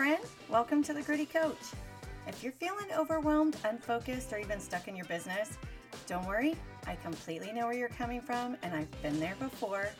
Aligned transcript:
friend. 0.00 0.24
Welcome 0.48 0.82
to 0.84 0.94
the 0.94 1.02
Gritty 1.02 1.26
Coach. 1.26 1.58
If 2.26 2.42
you're 2.42 2.54
feeling 2.54 2.86
overwhelmed, 2.96 3.58
unfocused, 3.64 4.32
or 4.32 4.38
even 4.38 4.58
stuck 4.58 4.88
in 4.88 4.96
your 4.96 5.04
business, 5.04 5.58
don't 6.06 6.26
worry. 6.26 6.56
I 6.86 6.94
completely 6.94 7.52
know 7.52 7.66
where 7.66 7.76
you're 7.76 7.90
coming 7.90 8.22
from, 8.22 8.56
and 8.62 8.74
I've 8.74 9.02
been 9.02 9.20
there 9.20 9.36
before. 9.38 9.90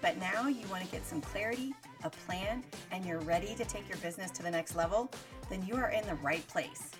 But 0.00 0.16
now 0.16 0.48
you 0.48 0.66
want 0.68 0.82
to 0.84 0.90
get 0.90 1.04
some 1.04 1.20
clarity, 1.20 1.74
a 2.04 2.08
plan, 2.08 2.64
and 2.90 3.04
you're 3.04 3.20
ready 3.20 3.54
to 3.54 3.66
take 3.66 3.86
your 3.86 3.98
business 3.98 4.30
to 4.30 4.42
the 4.42 4.50
next 4.50 4.76
level, 4.76 5.10
then 5.50 5.62
you 5.66 5.76
are 5.76 5.90
in 5.90 6.06
the 6.06 6.14
right 6.14 6.48
place. 6.48 6.92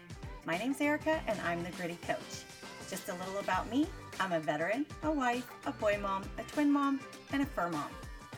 My 0.44 0.58
name's 0.58 0.82
Erica, 0.82 1.18
and 1.26 1.40
I'm 1.40 1.62
the 1.62 1.70
Gritty 1.70 1.96
Coach. 2.06 2.44
Just 2.90 3.08
a 3.08 3.14
little 3.14 3.38
about 3.38 3.70
me 3.70 3.86
I'm 4.20 4.32
a 4.32 4.40
veteran, 4.40 4.84
a 5.02 5.10
wife, 5.10 5.50
a 5.64 5.72
boy 5.72 5.98
mom, 5.98 6.24
a 6.36 6.42
twin 6.42 6.70
mom, 6.70 7.00
and 7.32 7.40
a 7.42 7.46
fur 7.46 7.70
mom. 7.70 7.88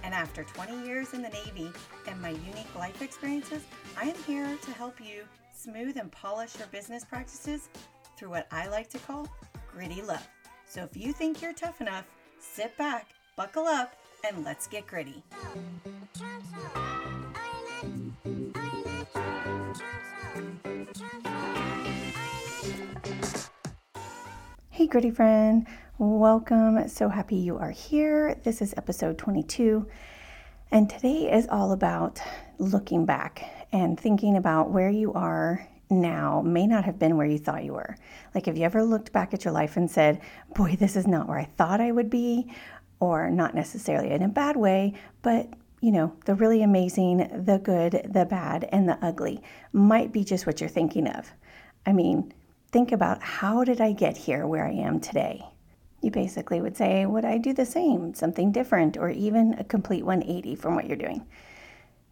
And 0.02 0.14
after 0.14 0.44
20 0.44 0.86
years 0.86 1.14
in 1.14 1.22
the 1.22 1.28
Navy 1.28 1.70
and 2.06 2.20
my 2.20 2.30
unique 2.30 2.74
life 2.76 3.00
experiences, 3.02 3.62
I 3.96 4.04
am 4.04 4.16
here 4.26 4.56
to 4.62 4.70
help 4.72 5.00
you 5.00 5.22
smooth 5.54 5.96
and 5.96 6.10
polish 6.10 6.58
your 6.58 6.66
business 6.68 7.04
practices 7.04 7.68
through 8.16 8.30
what 8.30 8.46
I 8.50 8.68
like 8.68 8.90
to 8.90 8.98
call 8.98 9.28
gritty 9.70 10.02
love. 10.02 10.26
So 10.66 10.82
if 10.82 10.96
you 10.96 11.12
think 11.12 11.40
you're 11.40 11.52
tough 11.52 11.80
enough, 11.80 12.06
sit 12.40 12.76
back, 12.76 13.10
buckle 13.36 13.64
up, 13.64 13.94
and 14.28 14.44
let's 14.44 14.66
get 14.66 14.86
gritty. 14.86 15.22
Hey, 24.70 24.86
gritty 24.86 25.10
friend, 25.10 25.66
welcome. 25.98 26.88
So 26.88 27.08
happy 27.08 27.36
you 27.36 27.58
are 27.58 27.70
here. 27.70 28.36
This 28.44 28.62
is 28.62 28.74
episode 28.76 29.18
22, 29.18 29.86
and 30.70 30.88
today 30.88 31.30
is 31.30 31.46
all 31.48 31.72
about 31.72 32.20
looking 32.58 33.04
back 33.04 33.66
and 33.72 33.98
thinking 33.98 34.36
about 34.36 34.70
where 34.70 34.88
you 34.88 35.12
are 35.12 35.66
now 35.90 36.40
may 36.40 36.66
not 36.66 36.84
have 36.86 36.98
been 36.98 37.16
where 37.16 37.26
you 37.26 37.38
thought 37.38 37.64
you 37.64 37.74
were. 37.74 37.96
Like, 38.34 38.46
have 38.46 38.56
you 38.56 38.64
ever 38.64 38.82
looked 38.82 39.12
back 39.12 39.34
at 39.34 39.44
your 39.44 39.52
life 39.52 39.76
and 39.76 39.90
said, 39.90 40.20
Boy, 40.54 40.76
this 40.76 40.96
is 40.96 41.06
not 41.06 41.28
where 41.28 41.38
I 41.38 41.44
thought 41.44 41.80
I 41.80 41.92
would 41.92 42.08
be? 42.08 42.50
Or 42.98 43.30
not 43.30 43.54
necessarily 43.54 44.10
in 44.10 44.22
a 44.22 44.28
bad 44.28 44.56
way, 44.56 44.94
but 45.20 45.48
you 45.80 45.90
know, 45.90 46.16
the 46.24 46.34
really 46.34 46.62
amazing, 46.62 47.44
the 47.44 47.58
good, 47.58 48.08
the 48.08 48.24
bad, 48.24 48.68
and 48.72 48.88
the 48.88 48.98
ugly 49.02 49.42
might 49.72 50.12
be 50.12 50.24
just 50.24 50.46
what 50.46 50.60
you're 50.60 50.70
thinking 50.70 51.08
of. 51.08 51.30
I 51.84 51.92
mean, 51.92 52.32
think 52.70 52.92
about 52.92 53.20
how 53.20 53.64
did 53.64 53.80
I 53.80 53.92
get 53.92 54.16
here 54.16 54.46
where 54.46 54.64
I 54.64 54.72
am 54.72 55.00
today? 55.00 55.51
You 56.02 56.10
basically 56.10 56.60
would 56.60 56.76
say, 56.76 57.06
would 57.06 57.24
I 57.24 57.38
do 57.38 57.54
the 57.54 57.64
same, 57.64 58.12
something 58.12 58.50
different, 58.50 58.96
or 58.96 59.08
even 59.08 59.54
a 59.54 59.64
complete 59.64 60.04
180 60.04 60.56
from 60.56 60.74
what 60.74 60.86
you're 60.86 60.96
doing? 60.96 61.24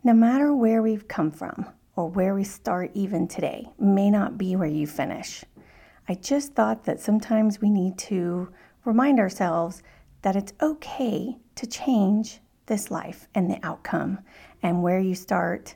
No 0.04 0.14
matter 0.14 0.54
where 0.54 0.80
we've 0.80 1.08
come 1.08 1.32
from 1.32 1.66
or 1.96 2.08
where 2.08 2.34
we 2.34 2.44
start 2.44 2.92
even 2.94 3.26
today, 3.26 3.68
may 3.78 4.08
not 4.08 4.38
be 4.38 4.54
where 4.54 4.68
you 4.68 4.86
finish. 4.86 5.44
I 6.08 6.14
just 6.14 6.54
thought 6.54 6.84
that 6.84 7.00
sometimes 7.00 7.60
we 7.60 7.68
need 7.68 7.98
to 7.98 8.48
remind 8.84 9.18
ourselves 9.18 9.82
that 10.22 10.36
it's 10.36 10.52
okay 10.62 11.36
to 11.56 11.66
change 11.66 12.40
this 12.66 12.90
life 12.90 13.28
and 13.34 13.50
the 13.50 13.58
outcome 13.64 14.20
and 14.62 14.82
where 14.82 15.00
you 15.00 15.14
start. 15.14 15.74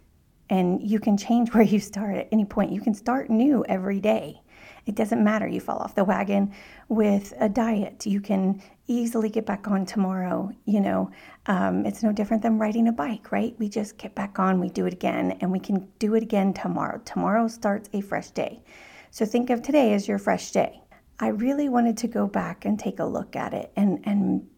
And 0.48 0.80
you 0.80 1.00
can 1.00 1.16
change 1.16 1.52
where 1.54 1.64
you 1.64 1.80
start 1.80 2.16
at 2.16 2.28
any 2.30 2.44
point. 2.44 2.72
You 2.72 2.80
can 2.80 2.94
start 2.94 3.28
new 3.28 3.64
every 3.68 4.00
day. 4.00 4.40
It 4.86 4.94
doesn't 4.94 5.22
matter. 5.22 5.48
You 5.48 5.60
fall 5.60 5.78
off 5.78 5.94
the 5.94 6.04
wagon 6.04 6.52
with 6.88 7.32
a 7.38 7.48
diet. 7.48 8.06
You 8.06 8.20
can 8.20 8.62
easily 8.86 9.30
get 9.30 9.46
back 9.46 9.68
on 9.68 9.86
tomorrow. 9.86 10.52
You 10.66 10.80
know, 10.80 11.10
um, 11.46 11.86
it's 11.86 12.02
no 12.02 12.12
different 12.12 12.42
than 12.42 12.58
riding 12.58 12.88
a 12.88 12.92
bike, 12.92 13.32
right? 13.32 13.54
We 13.58 13.68
just 13.68 13.96
get 13.96 14.14
back 14.14 14.38
on, 14.38 14.60
we 14.60 14.68
do 14.68 14.86
it 14.86 14.92
again, 14.92 15.38
and 15.40 15.50
we 15.50 15.58
can 15.58 15.88
do 15.98 16.14
it 16.14 16.22
again 16.22 16.52
tomorrow. 16.52 17.00
Tomorrow 17.04 17.48
starts 17.48 17.88
a 17.92 18.00
fresh 18.00 18.30
day. 18.30 18.62
So 19.10 19.24
think 19.24 19.50
of 19.50 19.62
today 19.62 19.94
as 19.94 20.06
your 20.06 20.18
fresh 20.18 20.50
day. 20.50 20.82
I 21.20 21.28
really 21.28 21.68
wanted 21.68 21.96
to 21.98 22.08
go 22.08 22.26
back 22.26 22.64
and 22.64 22.78
take 22.78 22.98
a 22.98 23.04
look 23.04 23.36
at 23.36 23.54
it 23.54 23.72
and, 23.76 24.00
and 24.04 24.48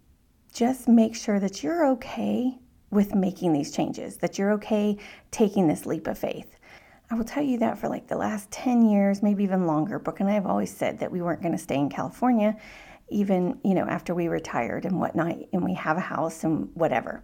just 0.52 0.88
make 0.88 1.14
sure 1.14 1.38
that 1.38 1.62
you're 1.62 1.86
okay 1.88 2.58
with 2.90 3.14
making 3.14 3.52
these 3.52 3.72
changes, 3.72 4.16
that 4.18 4.38
you're 4.38 4.52
okay 4.52 4.96
taking 5.30 5.68
this 5.68 5.84
leap 5.84 6.06
of 6.06 6.18
faith. 6.18 6.55
I 7.08 7.14
will 7.14 7.24
tell 7.24 7.42
you 7.42 7.58
that 7.58 7.78
for 7.78 7.88
like 7.88 8.08
the 8.08 8.16
last 8.16 8.50
10 8.50 8.88
years, 8.88 9.22
maybe 9.22 9.44
even 9.44 9.66
longer, 9.66 9.98
Brooke 9.98 10.20
and 10.20 10.28
I 10.28 10.32
have 10.32 10.46
always 10.46 10.74
said 10.74 10.98
that 10.98 11.12
we 11.12 11.22
weren't 11.22 11.40
going 11.40 11.52
to 11.52 11.58
stay 11.58 11.76
in 11.76 11.88
California, 11.88 12.56
even, 13.08 13.60
you 13.62 13.74
know, 13.74 13.84
after 13.84 14.12
we 14.12 14.26
retired 14.26 14.84
and 14.84 14.98
whatnot, 14.98 15.36
and 15.52 15.64
we 15.64 15.74
have 15.74 15.96
a 15.96 16.00
house 16.00 16.42
and 16.42 16.68
whatever. 16.74 17.22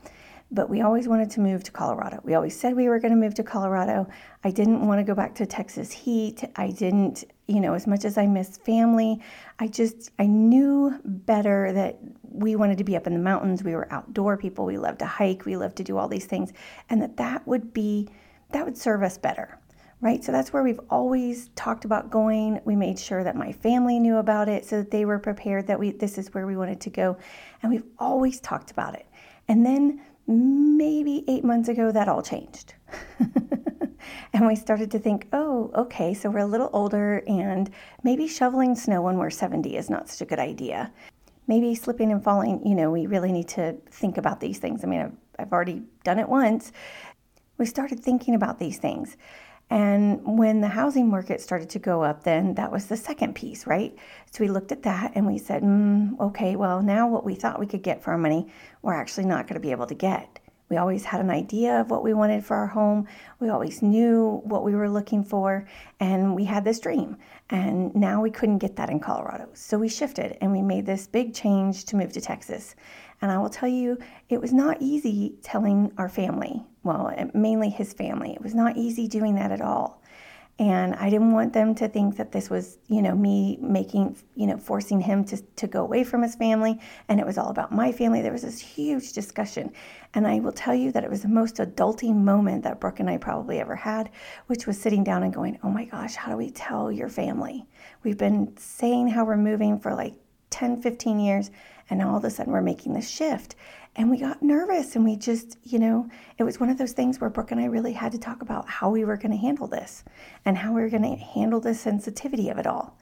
But 0.53 0.71
we 0.71 0.83
always 0.83 1.09
wanted 1.09 1.31
to 1.31 1.41
move 1.41 1.65
to 1.65 1.73
Colorado. 1.73 2.21
We 2.23 2.35
always 2.35 2.59
said 2.59 2.77
we 2.77 2.89
were 2.89 3.01
going 3.01 3.11
to 3.11 3.19
move 3.19 3.35
to 3.35 3.43
Colorado. 3.43 4.07
I 4.45 4.51
didn't 4.51 4.87
want 4.87 5.01
to 5.01 5.03
go 5.03 5.15
back 5.15 5.35
to 5.37 5.47
Texas 5.47 5.91
heat. 5.91 6.45
I 6.55 6.71
didn't, 6.71 7.25
you 7.49 7.59
know, 7.59 7.75
as 7.75 7.87
much 7.87 8.05
as 8.05 8.19
I 8.19 8.27
miss 8.27 8.59
family, 8.59 9.21
I 9.59 9.67
just, 9.67 10.11
I 10.19 10.27
knew 10.27 11.01
better 11.05 11.73
that 11.73 11.99
we 12.23 12.55
wanted 12.55 12.79
to 12.79 12.85
be 12.85 12.97
up 12.97 13.07
in 13.09 13.15
the 13.15 13.19
mountains. 13.19 13.65
We 13.65 13.75
were 13.75 13.93
outdoor 13.93 14.37
people. 14.37 14.65
We 14.65 14.79
loved 14.79 15.01
to 15.01 15.07
hike. 15.07 15.45
We 15.45 15.57
loved 15.57 15.77
to 15.79 15.85
do 15.85 15.97
all 15.97 16.07
these 16.07 16.27
things. 16.27 16.53
And 16.89 17.03
that 17.03 17.17
that 17.17 17.47
would 17.49 17.73
be, 17.73 18.09
that 18.51 18.65
would 18.65 18.77
serve 18.77 19.03
us 19.03 19.17
better 19.17 19.59
right? 20.03 20.23
So 20.23 20.33
that's 20.33 20.53
where 20.53 20.65
we've 20.65 20.81
always 20.91 21.49
talked 21.55 21.85
about 21.85 22.11
going. 22.11 22.61
We 22.65 22.75
made 22.75 22.99
sure 22.99 23.23
that 23.25 23.37
my 23.37 23.53
family 23.53 24.01
knew 24.01 24.17
about 24.17 24.49
it 24.49 24.67
so 24.67 24.79
that 24.79 24.91
they 24.91 25.05
were 25.05 25.19
prepared 25.19 25.69
that 25.69 25.79
we 25.79 25.93
this 25.93 26.19
is 26.19 26.35
where 26.35 26.47
we 26.47 26.57
wanted 26.57 26.81
to 26.83 26.91
go. 26.91 27.17
And 27.63 27.73
we've 27.73 27.87
always 27.99 28.41
talked 28.41 28.73
about 28.73 28.95
it. 28.95 29.07
And 29.49 29.65
then 29.65 30.03
maybe 30.27 31.25
8 31.29 31.45
months 31.45 31.69
ago 31.69 31.93
that 31.93 32.09
all 32.09 32.21
changed. 32.23 32.75
and 34.33 34.47
we 34.47 34.57
started 34.57 34.91
to 34.91 34.99
think, 34.99 35.29
"Oh, 35.33 35.71
okay, 35.75 36.15
so 36.15 36.31
we're 36.31 36.41
a 36.41 36.47
little 36.47 36.71
older 36.73 37.23
and 37.29 37.71
maybe 38.03 38.27
shoveling 38.27 38.75
snow 38.75 39.03
when 39.03 39.19
we're 39.19 39.31
70 39.31 39.77
is 39.77 39.89
not 39.89 40.09
such 40.09 40.21
a 40.21 40.29
good 40.29 40.41
idea." 40.41 40.93
Maybe 41.47 41.75
slipping 41.75 42.13
and 42.13 42.23
falling, 42.23 42.65
you 42.67 42.75
know, 42.75 42.91
we 42.91 43.07
really 43.07 43.33
need 43.33 43.49
to 43.49 43.77
think 43.91 44.17
about 44.17 44.41
these 44.41 44.59
things. 44.59 44.85
I 44.85 44.87
mean, 44.87 45.01
I've, 45.01 45.17
I've 45.39 45.53
already 45.53 45.83
done 46.05 46.19
it 46.19 46.29
once. 46.29 46.73
We 47.59 47.67
started 47.67 48.01
thinking 48.01 48.35
about 48.35 48.59
these 48.59 48.79
things. 48.79 49.17
And 49.73 50.21
when 50.37 50.61
the 50.61 50.69
housing 50.69 51.09
market 51.09 51.41
started 51.41 51.71
to 51.71 51.79
go 51.79 52.03
up, 52.03 52.25
then 52.25 52.53
that 52.57 52.71
was 52.71 52.89
the 52.89 52.97
second 52.99 53.35
piece, 53.35 53.67
right? 53.67 53.97
So 54.31 54.45
we 54.45 54.51
looked 54.51 54.71
at 54.71 54.83
that 54.83 55.13
and 55.15 55.27
we 55.27 55.39
said, 55.39 55.63
mm, 55.63 56.21
okay, 56.21 56.57
well, 56.57 56.83
now 56.83 57.09
what 57.09 57.25
we 57.25 57.35
thought 57.35 57.59
we 57.59 57.65
could 57.67 57.83
get 57.83 58.03
for 58.03 58.11
our 58.11 58.19
money, 58.19 58.53
we're 58.83 58.93
actually 58.93 59.25
not 59.25 59.47
going 59.47 59.55
to 59.55 59.67
be 59.67 59.71
able 59.71 59.87
to 59.87 59.95
get. 59.95 60.41
We 60.69 60.77
always 60.77 61.07
had 61.07 61.23
an 61.23 61.31
idea 61.31 61.81
of 61.81 61.91
what 61.91 62.05
we 62.05 62.13
wanted 62.13 62.45
for 62.45 62.55
our 62.55 62.67
home. 62.67 63.09
We 63.41 63.49
always 63.49 63.81
knew 63.81 64.43
what 64.45 64.63
we 64.63 64.75
were 64.75 64.91
looking 64.91 65.25
for, 65.25 65.67
and 66.01 66.37
we 66.37 66.45
had 66.45 66.65
this 66.65 66.79
dream. 66.79 67.17
And 67.53 67.95
now 67.95 68.23
we 68.23 68.31
couldn't 68.31 68.59
get 68.59 68.77
that 68.77 68.89
in 68.89 68.99
Colorado. 68.99 69.47
So 69.53 69.79
we 69.79 69.89
shifted 69.91 70.39
and 70.41 70.51
we 70.51 70.63
made 70.63 70.87
this 70.87 71.07
big 71.07 71.35
change 71.35 71.85
to 71.85 71.97
move 71.97 72.11
to 72.15 72.21
Texas. 72.21 72.75
And 73.21 73.31
I 73.31 73.37
will 73.37 73.51
tell 73.51 73.69
you, 73.69 73.99
it 74.31 74.41
was 74.41 74.55
not 74.55 74.79
easy 74.81 75.35
telling 75.43 75.93
our 75.99 76.09
family, 76.09 76.65
well, 76.83 77.13
eh, 77.15 77.27
mainly 77.35 77.69
his 77.69 77.93
family. 77.93 78.33
It 78.33 78.41
was 78.41 78.55
not 78.55 78.79
easy 78.79 79.07
doing 79.07 79.35
that 79.35 79.53
at 79.53 79.61
all. 79.61 80.02
And 80.59 80.95
I 80.95 81.09
didn't 81.09 81.33
want 81.33 81.55
them 81.55 81.75
to 81.77 81.89
think 81.89 82.17
that 82.19 82.31
this 82.31 82.51
was, 82.51 82.79
you 82.87 83.01
know, 83.01 83.15
me 83.15 83.59
making, 83.61 84.17
you 84.35 84.47
know, 84.47 84.59
forcing 84.59 85.01
him 85.01 85.25
to, 85.25 85.39
to 85.57 85.67
go 85.67 85.83
away 85.83 86.05
from 86.05 86.23
his 86.23 86.35
family. 86.35 86.79
And 87.09 87.19
it 87.19 87.27
was 87.27 87.39
all 87.39 87.49
about 87.49 87.73
my 87.73 87.91
family. 87.91 88.21
There 88.21 88.33
was 88.33 88.43
this 88.43 88.61
huge 88.61 89.13
discussion. 89.13 89.73
And 90.15 90.27
I 90.27 90.41
will 90.41 90.53
tell 90.53 90.75
you 90.75 90.93
that 90.93 91.05
it 91.05 91.11
was 91.11 91.23
the 91.23 91.29
most 91.29 91.57
adulting 91.57 92.17
moment 92.17 92.65
that 92.65 92.81
Brooke 92.81 93.01
and 93.01 93.09
I 93.09 93.17
probably 93.17 93.61
ever 93.61 93.75
had, 93.75 94.11
which 94.47 94.67
was 94.67 94.81
sitting 94.81 95.03
down 95.03 95.23
and 95.23 95.33
going, 95.33 95.59
oh 95.65 95.71
my 95.71 95.87
gosh, 95.87 96.15
how 96.15 96.31
do 96.31 96.37
we 96.37 96.51
tell 96.51 96.93
your 96.93 97.09
family? 97.09 97.67
We've 98.03 98.19
been 98.19 98.55
saying 98.59 99.09
how 99.09 99.25
we're 99.25 99.39
moving 99.39 99.81
for 99.81 99.95
like 99.95 100.15
10, 100.53 100.81
15 100.83 101.19
years, 101.19 101.51
and 101.91 102.01
all 102.01 102.17
of 102.17 102.25
a 102.25 102.31
sudden 102.31 102.53
we're 102.53 102.61
making 102.61 102.93
this 102.93 103.11
shift. 103.11 103.57
And 103.95 104.11
we 104.11 104.19
got 104.19 104.43
nervous 104.43 104.97
and 104.97 105.05
we 105.05 105.17
just, 105.17 105.59
you 105.65 105.79
know, 105.79 106.09
it 106.39 106.45
was 106.45 106.59
one 106.59 106.71
of 106.71 106.79
those 106.79 106.93
things 106.93 107.21
where 107.21 107.29
Brooke 107.29 107.51
and 107.51 107.61
I 107.61 107.67
really 107.67 107.93
had 107.93 108.13
to 108.13 108.19
talk 108.19 108.41
about 108.41 108.67
how 108.67 108.89
we 108.89 109.05
were 109.05 109.19
going 109.19 109.33
to 109.33 109.37
handle 109.37 109.67
this 109.67 110.03
and 110.47 110.57
how 110.57 110.73
we 110.73 110.81
were 110.81 110.89
going 110.89 111.03
to 111.03 111.23
handle 111.23 111.61
the 111.61 111.75
sensitivity 111.75 112.49
of 112.49 112.59
it 112.59 112.67
all. 112.67 112.97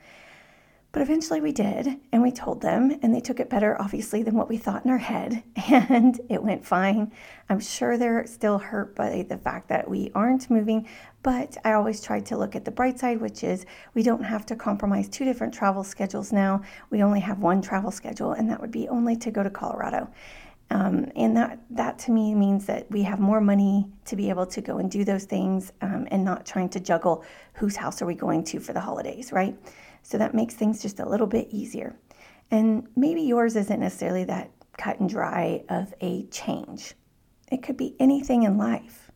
But 0.93 1.03
eventually 1.03 1.41
we 1.41 1.53
did, 1.53 2.01
and 2.11 2.21
we 2.21 2.33
told 2.33 2.61
them, 2.61 2.99
and 3.01 3.15
they 3.15 3.21
took 3.21 3.39
it 3.39 3.49
better, 3.49 3.81
obviously, 3.81 4.25
than 4.25 4.35
what 4.35 4.49
we 4.49 4.57
thought 4.57 4.85
in 4.85 4.91
our 4.91 4.99
head, 4.99 5.45
and 5.69 6.21
it 6.29 6.43
went 6.43 6.67
fine. 6.67 7.13
I'm 7.49 7.61
sure 7.61 7.97
they're 7.97 8.27
still 8.27 8.59
hurt 8.59 8.97
by 8.97 9.25
the 9.29 9.39
fact 9.39 9.69
that 9.69 9.89
we 9.89 10.11
aren't 10.17 10.51
moving, 10.51 10.89
but 11.23 11.57
I 11.65 11.75
always 11.75 12.01
tried 12.01 12.27
to 12.27 12.37
look 12.37 12.57
at 12.57 12.65
the 12.65 12.73
bright 12.73 12.99
side, 12.99 13.21
which 13.21 13.45
is 13.45 13.67
we 13.95 14.03
don't 14.03 14.25
have 14.25 14.45
to 14.47 14.57
compromise 14.57 15.09
two 15.09 15.25
different 15.25 15.55
travel 15.55 15.85
schedules 15.85 16.33
now. 16.33 16.63
We 16.91 17.05
only 17.05 17.21
have 17.21 17.39
one 17.39 17.63
travel 17.63 17.93
schedule, 17.93 18.33
and 18.33 18.51
that 18.51 18.61
would 18.61 18.73
be 18.73 18.89
only 18.89 19.15
to 19.17 19.31
go 19.31 19.45
to 19.45 19.51
Colorado. 19.51 20.11
Um, 20.71 21.11
and 21.17 21.37
that, 21.37 21.59
that 21.71 21.99
to 22.01 22.13
me 22.13 22.35
means 22.35 22.67
that 22.67 22.89
we 22.91 23.03
have 23.03 23.19
more 23.19 23.41
money 23.41 23.87
to 24.05 24.15
be 24.15 24.29
able 24.31 24.47
to 24.47 24.61
go 24.61 24.79
and 24.79 24.89
do 24.91 25.05
those 25.05 25.25
things 25.25 25.73
um, 25.81 26.07
and 26.11 26.25
not 26.25 26.47
trying 26.47 26.69
to 26.71 26.81
juggle 26.81 27.25
whose 27.55 27.75
house 27.75 28.01
are 28.01 28.07
we 28.07 28.15
going 28.15 28.45
to 28.45 28.61
for 28.61 28.73
the 28.73 28.81
holidays, 28.81 29.33
right? 29.33 29.57
So 30.03 30.17
that 30.19 30.33
makes 30.33 30.55
things 30.55 30.81
just 30.81 31.01
a 31.01 31.09
little 31.09 31.27
bit 31.27 31.49
easier. 31.51 31.97
And 32.53 32.87
maybe 32.97 33.23
yours 33.23 33.57
isn't 33.57 33.81
necessarily 33.81 34.25
that 34.25 34.51
cut 34.79 35.01
and 35.01 35.09
dry 35.09 35.65
of 35.69 35.93
a 36.01 36.25
change. 36.27 36.95
It 37.51 37.63
could 37.63 37.77
be 37.77 37.97
anything 37.99 38.45
in 38.45 38.57
life. 38.57 39.11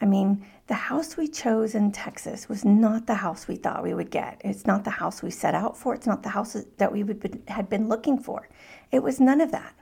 I 0.00 0.06
mean, 0.06 0.44
the 0.66 0.74
house 0.74 1.16
we 1.16 1.28
chose 1.28 1.74
in 1.74 1.92
Texas 1.92 2.48
was 2.48 2.64
not 2.64 3.06
the 3.06 3.14
house 3.14 3.46
we 3.46 3.56
thought 3.56 3.82
we 3.82 3.94
would 3.94 4.10
get. 4.10 4.40
It's 4.44 4.66
not 4.66 4.84
the 4.84 4.90
house 4.90 5.22
we 5.22 5.30
set 5.30 5.54
out 5.54 5.76
for. 5.76 5.94
It's 5.94 6.06
not 6.06 6.22
the 6.22 6.30
house 6.30 6.56
that 6.78 6.92
we 6.92 7.04
would, 7.04 7.42
had 7.48 7.68
been 7.68 7.88
looking 7.88 8.18
for. 8.18 8.48
It 8.90 9.02
was 9.02 9.20
none 9.20 9.40
of 9.40 9.52
that. 9.52 9.74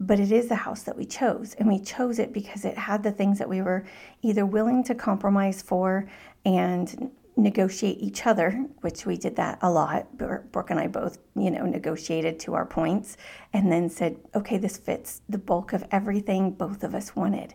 But 0.00 0.20
it 0.20 0.30
is 0.30 0.48
the 0.48 0.54
house 0.54 0.84
that 0.84 0.96
we 0.96 1.04
chose. 1.04 1.54
And 1.54 1.68
we 1.68 1.80
chose 1.80 2.18
it 2.18 2.32
because 2.32 2.64
it 2.64 2.78
had 2.78 3.02
the 3.02 3.10
things 3.10 3.38
that 3.38 3.48
we 3.48 3.62
were 3.62 3.84
either 4.22 4.46
willing 4.46 4.84
to 4.84 4.94
compromise 4.94 5.60
for 5.60 6.08
and 6.44 7.10
negotiate 7.36 7.98
each 8.00 8.26
other, 8.26 8.66
which 8.80 9.06
we 9.06 9.16
did 9.16 9.36
that 9.36 9.58
a 9.62 9.70
lot. 9.70 10.16
Brooke 10.18 10.70
and 10.70 10.80
I 10.80 10.88
both, 10.88 11.18
you 11.36 11.50
know, 11.50 11.64
negotiated 11.64 12.38
to 12.40 12.54
our 12.54 12.66
points 12.66 13.16
and 13.52 13.70
then 13.70 13.88
said, 13.88 14.16
okay, 14.34 14.58
this 14.58 14.76
fits 14.76 15.22
the 15.28 15.38
bulk 15.38 15.72
of 15.72 15.86
everything 15.90 16.50
both 16.50 16.82
of 16.82 16.94
us 16.94 17.14
wanted. 17.14 17.54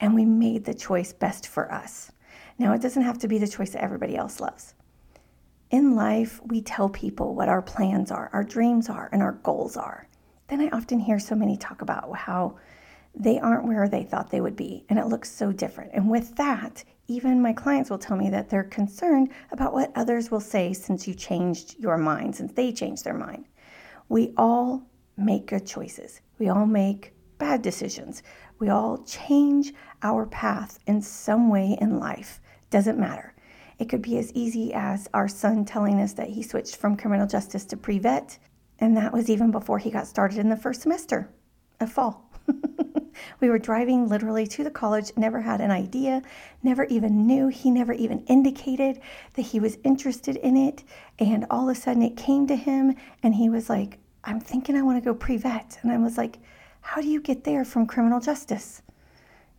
And 0.00 0.14
we 0.14 0.24
made 0.24 0.64
the 0.64 0.74
choice 0.74 1.12
best 1.12 1.48
for 1.48 1.72
us. 1.72 2.12
Now, 2.58 2.72
it 2.72 2.82
doesn't 2.82 3.02
have 3.02 3.18
to 3.18 3.28
be 3.28 3.38
the 3.38 3.48
choice 3.48 3.70
that 3.70 3.82
everybody 3.82 4.16
else 4.16 4.38
loves. 4.40 4.74
In 5.70 5.96
life, 5.96 6.40
we 6.44 6.60
tell 6.60 6.88
people 6.88 7.34
what 7.34 7.48
our 7.48 7.62
plans 7.62 8.12
are, 8.12 8.30
our 8.32 8.44
dreams 8.44 8.88
are, 8.88 9.08
and 9.12 9.22
our 9.22 9.32
goals 9.32 9.76
are. 9.76 10.06
Then 10.48 10.60
I 10.60 10.68
often 10.68 11.00
hear 11.00 11.18
so 11.18 11.34
many 11.34 11.56
talk 11.56 11.82
about 11.82 12.14
how 12.16 12.58
they 13.14 13.38
aren't 13.38 13.66
where 13.66 13.88
they 13.88 14.02
thought 14.02 14.30
they 14.30 14.40
would 14.40 14.56
be, 14.56 14.84
and 14.88 14.98
it 14.98 15.06
looks 15.06 15.30
so 15.30 15.52
different. 15.52 15.92
And 15.94 16.10
with 16.10 16.34
that, 16.36 16.84
even 17.06 17.40
my 17.40 17.52
clients 17.52 17.90
will 17.90 17.98
tell 17.98 18.16
me 18.16 18.30
that 18.30 18.48
they're 18.48 18.64
concerned 18.64 19.30
about 19.52 19.72
what 19.72 19.92
others 19.94 20.30
will 20.30 20.40
say 20.40 20.72
since 20.72 21.06
you 21.06 21.14
changed 21.14 21.78
your 21.78 21.96
mind, 21.96 22.34
since 22.34 22.52
they 22.52 22.72
changed 22.72 23.04
their 23.04 23.14
mind. 23.14 23.46
We 24.08 24.32
all 24.36 24.82
make 25.16 25.46
good 25.46 25.66
choices. 25.66 26.20
We 26.38 26.48
all 26.48 26.66
make 26.66 27.14
bad 27.38 27.62
decisions. 27.62 28.22
We 28.58 28.68
all 28.68 28.98
change 29.04 29.74
our 30.02 30.26
path 30.26 30.78
in 30.86 31.02
some 31.02 31.48
way 31.48 31.76
in 31.80 31.98
life. 31.98 32.40
Doesn't 32.70 32.98
matter. 32.98 33.34
It 33.78 33.88
could 33.88 34.02
be 34.02 34.18
as 34.18 34.32
easy 34.32 34.72
as 34.72 35.08
our 35.14 35.28
son 35.28 35.64
telling 35.64 36.00
us 36.00 36.12
that 36.14 36.28
he 36.30 36.42
switched 36.42 36.76
from 36.76 36.96
criminal 36.96 37.26
justice 37.26 37.64
to 37.66 37.76
pre 37.76 37.98
vet, 37.98 38.38
and 38.80 38.96
that 38.96 39.12
was 39.12 39.30
even 39.30 39.50
before 39.50 39.78
he 39.78 39.90
got 39.90 40.06
started 40.06 40.38
in 40.38 40.48
the 40.48 40.56
first 40.56 40.82
semester 40.82 41.30
of 41.80 41.92
fall. 41.92 42.30
we 43.40 43.48
were 43.48 43.58
driving 43.58 44.08
literally 44.08 44.46
to 44.46 44.64
the 44.64 44.70
college, 44.70 45.12
never 45.16 45.40
had 45.40 45.60
an 45.60 45.70
idea, 45.70 46.22
never 46.62 46.84
even 46.84 47.26
knew. 47.26 47.48
He 47.48 47.70
never 47.70 47.92
even 47.92 48.24
indicated 48.26 49.00
that 49.34 49.42
he 49.42 49.60
was 49.60 49.78
interested 49.84 50.36
in 50.36 50.56
it. 50.56 50.84
And 51.18 51.46
all 51.50 51.68
of 51.68 51.76
a 51.76 51.80
sudden 51.80 52.02
it 52.02 52.16
came 52.16 52.46
to 52.48 52.56
him, 52.56 52.94
and 53.22 53.34
he 53.34 53.48
was 53.48 53.68
like, 53.70 53.98
I'm 54.24 54.40
thinking 54.40 54.76
I 54.76 54.82
want 54.82 55.02
to 55.02 55.04
go 55.04 55.14
pre 55.14 55.36
vet. 55.36 55.78
And 55.82 55.92
I 55.92 55.98
was 55.98 56.16
like, 56.16 56.38
How 56.80 57.00
do 57.00 57.08
you 57.08 57.20
get 57.20 57.44
there 57.44 57.64
from 57.64 57.86
criminal 57.86 58.20
justice? 58.20 58.82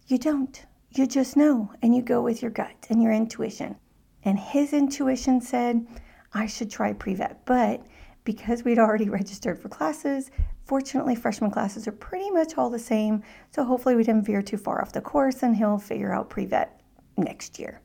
You 0.07 0.17
don't. 0.17 0.65
You 0.91 1.05
just 1.05 1.35
know, 1.35 1.73
and 1.81 1.95
you 1.95 2.01
go 2.01 2.21
with 2.21 2.41
your 2.41 2.51
gut 2.51 2.87
and 2.89 3.03
your 3.03 3.11
intuition. 3.11 3.75
And 4.23 4.39
his 4.39 4.73
intuition 4.73 5.41
said, 5.41 5.85
I 6.33 6.47
should 6.47 6.71
try 6.71 6.93
pre 6.93 7.13
vet. 7.13 7.45
But 7.45 7.81
because 8.25 8.63
we'd 8.63 8.79
already 8.79 9.09
registered 9.19 9.57
for 9.57 9.69
classes, 9.69 10.29
Fortunately, 10.65 11.13
freshman 11.13 11.51
classes 11.51 11.87
are 11.87 11.91
pretty 11.91 12.31
much 12.31 12.57
all 12.57 12.71
the 12.71 12.79
same, 12.79 13.21
so 13.51 13.63
hopefully 13.63 13.95
we 13.95 14.03
didn't 14.03 14.25
veer 14.25 14.41
too 14.41 14.57
far 14.57 14.81
off 14.81 14.91
the 14.91 15.01
course 15.01 15.43
and 15.43 15.55
he'll 15.55 15.77
figure 15.77 16.11
out 16.11 16.29
pre 16.29 16.45
vet 16.45 16.81
next 17.17 17.59
year. 17.59 17.81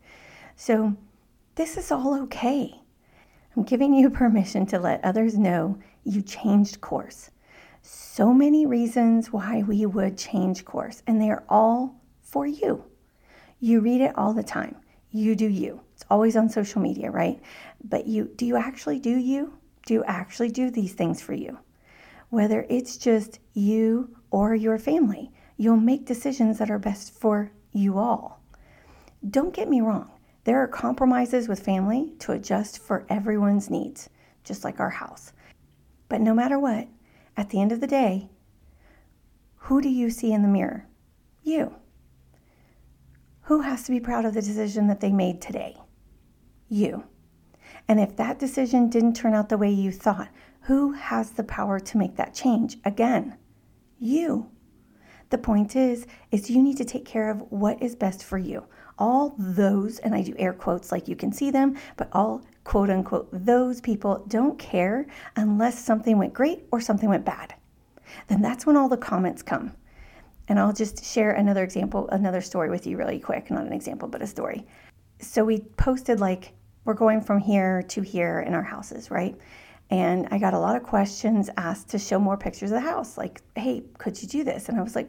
So, 0.57 0.97
this 1.57 1.77
is 1.77 1.93
all 1.93 2.19
okay. 2.23 2.81
I'm 3.55 3.65
giving 3.65 3.93
you 3.93 4.09
permission 4.11 4.65
to 4.67 4.79
let 4.79 5.05
others 5.05 5.37
know 5.37 5.79
you 6.05 6.23
changed 6.23 6.81
course. 6.81 7.31
So 7.83 8.33
many 8.33 8.65
reasons 8.65 9.31
why 9.31 9.63
we 9.63 9.85
would 9.85 10.17
change 10.17 10.65
course, 10.65 11.03
and 11.07 11.21
they 11.21 11.31
are 11.31 11.45
all 11.51 12.01
for 12.23 12.47
you. 12.47 12.85
You 13.59 13.81
read 13.81 14.01
it 14.01 14.17
all 14.17 14.33
the 14.33 14.43
time. 14.43 14.77
You 15.11 15.35
do 15.35 15.47
you. 15.47 15.83
It's 15.93 16.05
always 16.09 16.35
on 16.35 16.49
social 16.49 16.81
media, 16.81 17.11
right? 17.11 17.43
But 17.85 18.07
you 18.07 18.31
do 18.37 18.47
you 18.47 18.57
actually 18.57 19.01
do 19.01 19.19
you? 19.19 19.60
Do 19.91 20.05
actually 20.05 20.51
do 20.51 20.71
these 20.71 20.93
things 20.93 21.21
for 21.21 21.35
you? 21.35 21.59
whether 22.31 22.65
it's 22.69 22.97
just 22.97 23.41
you 23.55 24.17
or 24.31 24.55
your 24.55 24.79
family. 24.79 25.31
You'll 25.57 25.77
make 25.77 26.07
decisions 26.07 26.59
that 26.59 26.71
are 26.71 26.79
best 26.79 27.13
for 27.13 27.51
you 27.73 27.99
all. 27.99 28.41
Don't 29.29 29.53
get 29.53 29.69
me 29.69 29.81
wrong, 29.81 30.11
there 30.45 30.63
are 30.63 30.69
compromises 30.69 31.49
with 31.49 31.65
family 31.65 32.15
to 32.21 32.33
adjust 32.33 32.79
for 32.79 33.05
everyone's 33.09 33.69
needs, 33.69 34.09
just 34.45 34.63
like 34.65 34.79
our 34.79 34.91
house. 34.91 35.33
But 36.09 36.21
no 36.21 36.33
matter 36.33 36.59
what, 36.59 36.89
at 37.37 37.51
the 37.51 37.61
end 37.61 37.73
of 37.73 37.81
the 37.81 37.87
day, 37.87 38.31
who 39.57 39.83
do 39.83 39.89
you 39.89 40.09
see 40.09 40.33
in 40.33 40.43
the 40.43 40.49
mirror? 40.49 40.87
You. 41.43 41.75
Who 43.43 43.63
has 43.63 43.83
to 43.85 43.91
be 43.91 43.99
proud 44.01 44.25
of 44.25 44.35
the 44.35 44.41
decision 44.41 44.87
that 44.87 45.01
they 45.01 45.13
made 45.13 45.43
today? 45.43 45.77
You. 46.69 47.05
And 47.91 47.99
if 47.99 48.15
that 48.19 48.39
decision 48.39 48.89
didn't 48.89 49.15
turn 49.15 49.35
out 49.35 49.49
the 49.49 49.59
way 49.59 49.69
you 49.69 49.91
thought, 49.91 50.29
who 50.61 50.93
has 50.93 51.33
the 51.33 51.43
power 51.43 51.81
to 51.81 51.99
make 51.99 52.15
that 52.15 52.33
change? 52.33 52.77
Again, 52.85 53.37
you. 53.99 54.49
The 55.31 55.39
point 55.39 55.75
is 55.75 56.07
is 56.31 56.49
you 56.49 56.63
need 56.63 56.77
to 56.77 56.85
take 56.85 57.05
care 57.05 57.29
of 57.29 57.41
what 57.51 57.83
is 57.83 57.97
best 57.97 58.23
for 58.23 58.39
you. 58.39 58.65
All 58.97 59.35
those 59.37 59.99
and 59.99 60.15
I 60.15 60.23
do 60.23 60.37
air 60.39 60.53
quotes 60.53 60.93
like 60.93 61.09
you 61.09 61.17
can 61.17 61.33
see 61.33 61.51
them, 61.51 61.77
but 61.97 62.09
all 62.13 62.45
quote 62.63 62.91
unquote 62.91 63.29
those 63.33 63.81
people 63.81 64.25
don't 64.29 64.57
care 64.57 65.09
unless 65.35 65.77
something 65.77 66.17
went 66.17 66.33
great 66.33 66.69
or 66.71 66.81
something 66.81 67.09
went 67.09 67.25
bad. 67.25 67.57
Then 68.29 68.41
that's 68.41 68.67
when 68.67 68.77
all 68.77 68.89
the 68.89 68.99
comments 68.99 69.43
come. 69.43 69.75
And 70.47 70.61
I'll 70.61 70.73
just 70.73 71.05
share 71.05 71.33
another 71.33 71.65
example, 71.65 72.09
another 72.11 72.41
story 72.41 72.71
with 72.71 72.87
you 72.87 72.97
really 72.97 73.19
quick, 73.19 73.51
not 73.51 73.67
an 73.67 73.73
example, 73.73 74.07
but 74.07 74.23
a 74.23 74.29
story. 74.29 74.65
So 75.19 75.45
we 75.45 75.59
posted 75.77 76.21
like 76.21 76.53
we're 76.91 76.95
going 76.95 77.21
from 77.21 77.39
here 77.39 77.83
to 77.83 78.01
here 78.01 78.41
in 78.41 78.53
our 78.53 78.65
houses, 78.65 79.13
right? 79.13 79.37
And 79.91 80.27
I 80.33 80.39
got 80.39 80.55
a 80.55 80.59
lot 80.59 80.75
of 80.75 80.83
questions 80.83 81.49
asked 81.57 81.91
to 81.91 82.01
show 82.01 82.19
more 82.19 82.37
pictures 82.37 82.73
of 82.73 82.75
the 82.75 82.81
house, 82.81 83.17
like, 83.17 83.43
hey, 83.55 83.85
could 83.99 84.21
you 84.21 84.27
do 84.27 84.43
this? 84.43 84.69
And 84.69 84.77
I 84.77 84.83
was 84.83 84.97
like, 84.97 85.09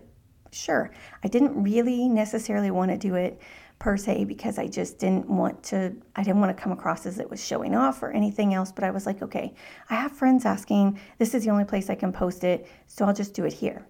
sure. 0.51 0.91
I 1.23 1.27
didn't 1.27 1.59
really 1.63 2.07
necessarily 2.07 2.69
want 2.69 2.91
to 2.91 2.99
do 2.99 3.15
it 3.15 3.41
per 3.79 3.97
se 3.97 4.25
because 4.25 4.59
I 4.59 4.67
just 4.67 4.99
didn't 4.99 5.27
want 5.27 5.63
to, 5.63 5.95
I 6.15 6.21
didn't 6.21 6.39
want 6.39 6.55
to 6.55 6.61
come 6.61 6.71
across 6.71 7.07
as 7.07 7.17
it 7.17 7.27
was 7.27 7.43
showing 7.43 7.73
off 7.73 8.03
or 8.03 8.11
anything 8.11 8.53
else. 8.53 8.71
But 8.71 8.83
I 8.83 8.91
was 8.91 9.07
like, 9.07 9.23
okay, 9.23 9.55
I 9.89 9.95
have 9.95 10.11
friends 10.11 10.45
asking, 10.45 10.99
this 11.17 11.33
is 11.33 11.45
the 11.45 11.50
only 11.50 11.65
place 11.65 11.89
I 11.89 11.95
can 11.95 12.13
post 12.13 12.43
it, 12.43 12.67
so 12.85 13.05
I'll 13.05 13.13
just 13.13 13.33
do 13.33 13.45
it 13.45 13.53
here. 13.53 13.88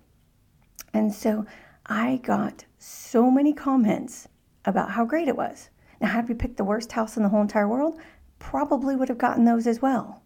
And 0.94 1.14
so 1.14 1.46
I 1.88 2.22
got 2.24 2.64
so 2.78 3.30
many 3.30 3.52
comments 3.52 4.30
about 4.64 4.92
how 4.92 5.04
great 5.04 5.28
it 5.28 5.36
was. 5.36 5.70
Now, 6.02 6.10
had 6.10 6.28
we 6.28 6.36
picked 6.36 6.58
the 6.58 6.64
worst 6.64 6.92
house 6.92 7.16
in 7.16 7.24
the 7.24 7.30
whole 7.30 7.42
entire 7.42 7.68
world, 7.68 8.00
probably 8.40 8.96
would 8.96 9.10
have 9.10 9.18
gotten 9.18 9.46
those 9.46 9.68
as 9.68 9.82
well 9.82 10.22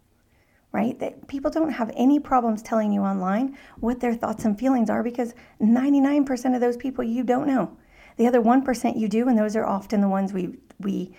right? 0.76 0.98
That 0.98 1.26
people 1.26 1.50
don't 1.50 1.70
have 1.70 1.90
any 1.96 2.20
problems 2.20 2.60
telling 2.62 2.92
you 2.92 3.00
online 3.00 3.56
what 3.80 4.00
their 4.00 4.12
thoughts 4.12 4.44
and 4.44 4.58
feelings 4.58 4.90
are 4.90 5.02
because 5.02 5.34
99% 5.62 6.54
of 6.54 6.60
those 6.60 6.76
people 6.76 7.02
you 7.02 7.24
don't 7.24 7.46
know. 7.46 7.74
The 8.18 8.26
other 8.26 8.42
1% 8.42 8.98
you 8.98 9.08
do, 9.08 9.26
and 9.26 9.38
those 9.38 9.56
are 9.56 9.64
often 9.64 10.02
the 10.02 10.08
ones 10.08 10.34
we 10.34 10.58
we 10.78 11.14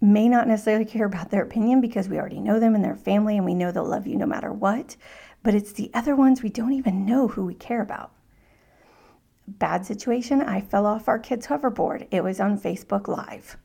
may 0.00 0.28
not 0.28 0.48
necessarily 0.48 0.86
care 0.86 1.04
about 1.04 1.30
their 1.30 1.42
opinion 1.42 1.80
because 1.82 2.08
we 2.08 2.18
already 2.18 2.40
know 2.40 2.58
them 2.58 2.74
and 2.74 2.82
their 2.82 2.96
family 2.96 3.36
and 3.36 3.44
we 3.44 3.54
know 3.54 3.70
they'll 3.70 3.84
love 3.84 4.06
you 4.06 4.16
no 4.16 4.26
matter 4.26 4.52
what. 4.52 4.96
But 5.42 5.54
it's 5.54 5.72
the 5.72 5.90
other 5.92 6.16
ones 6.16 6.42
we 6.42 6.48
don't 6.48 6.72
even 6.72 7.04
know 7.04 7.28
who 7.28 7.44
we 7.44 7.54
care 7.54 7.82
about. 7.82 8.12
Bad 9.46 9.84
situation, 9.84 10.40
I 10.40 10.62
fell 10.62 10.86
off 10.86 11.06
our 11.06 11.18
kids' 11.18 11.48
hoverboard. 11.48 12.08
It 12.10 12.24
was 12.24 12.40
on 12.40 12.58
Facebook 12.58 13.06
Live 13.06 13.58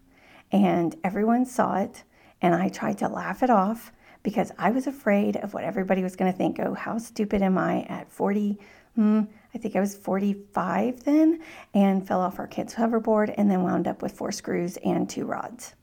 and 0.51 0.95
everyone 1.03 1.45
saw 1.45 1.77
it 1.77 2.03
and 2.41 2.53
I 2.53 2.69
tried 2.69 2.97
to 2.99 3.07
laugh 3.07 3.43
it 3.43 3.49
off 3.49 3.91
because 4.23 4.51
I 4.57 4.71
was 4.71 4.87
afraid 4.87 5.37
of 5.37 5.53
what 5.53 5.63
everybody 5.63 6.03
was 6.03 6.15
going 6.15 6.31
to 6.31 6.37
think. 6.37 6.59
Oh, 6.59 6.73
how 6.73 6.97
stupid 6.97 7.41
am 7.41 7.57
I 7.57 7.83
at 7.83 8.11
40? 8.11 8.59
Hmm, 8.95 9.21
I 9.53 9.57
think 9.57 9.75
I 9.75 9.79
was 9.79 9.95
45 9.95 11.03
then, 11.03 11.39
and 11.73 12.07
fell 12.07 12.19
off 12.19 12.39
our 12.39 12.47
kids' 12.47 12.73
hoverboard 12.73 13.33
and 13.37 13.49
then 13.49 13.63
wound 13.63 13.87
up 13.87 14.01
with 14.01 14.11
four 14.11 14.31
screws 14.31 14.77
and 14.77 15.09
two 15.09 15.25
rods. 15.25 15.75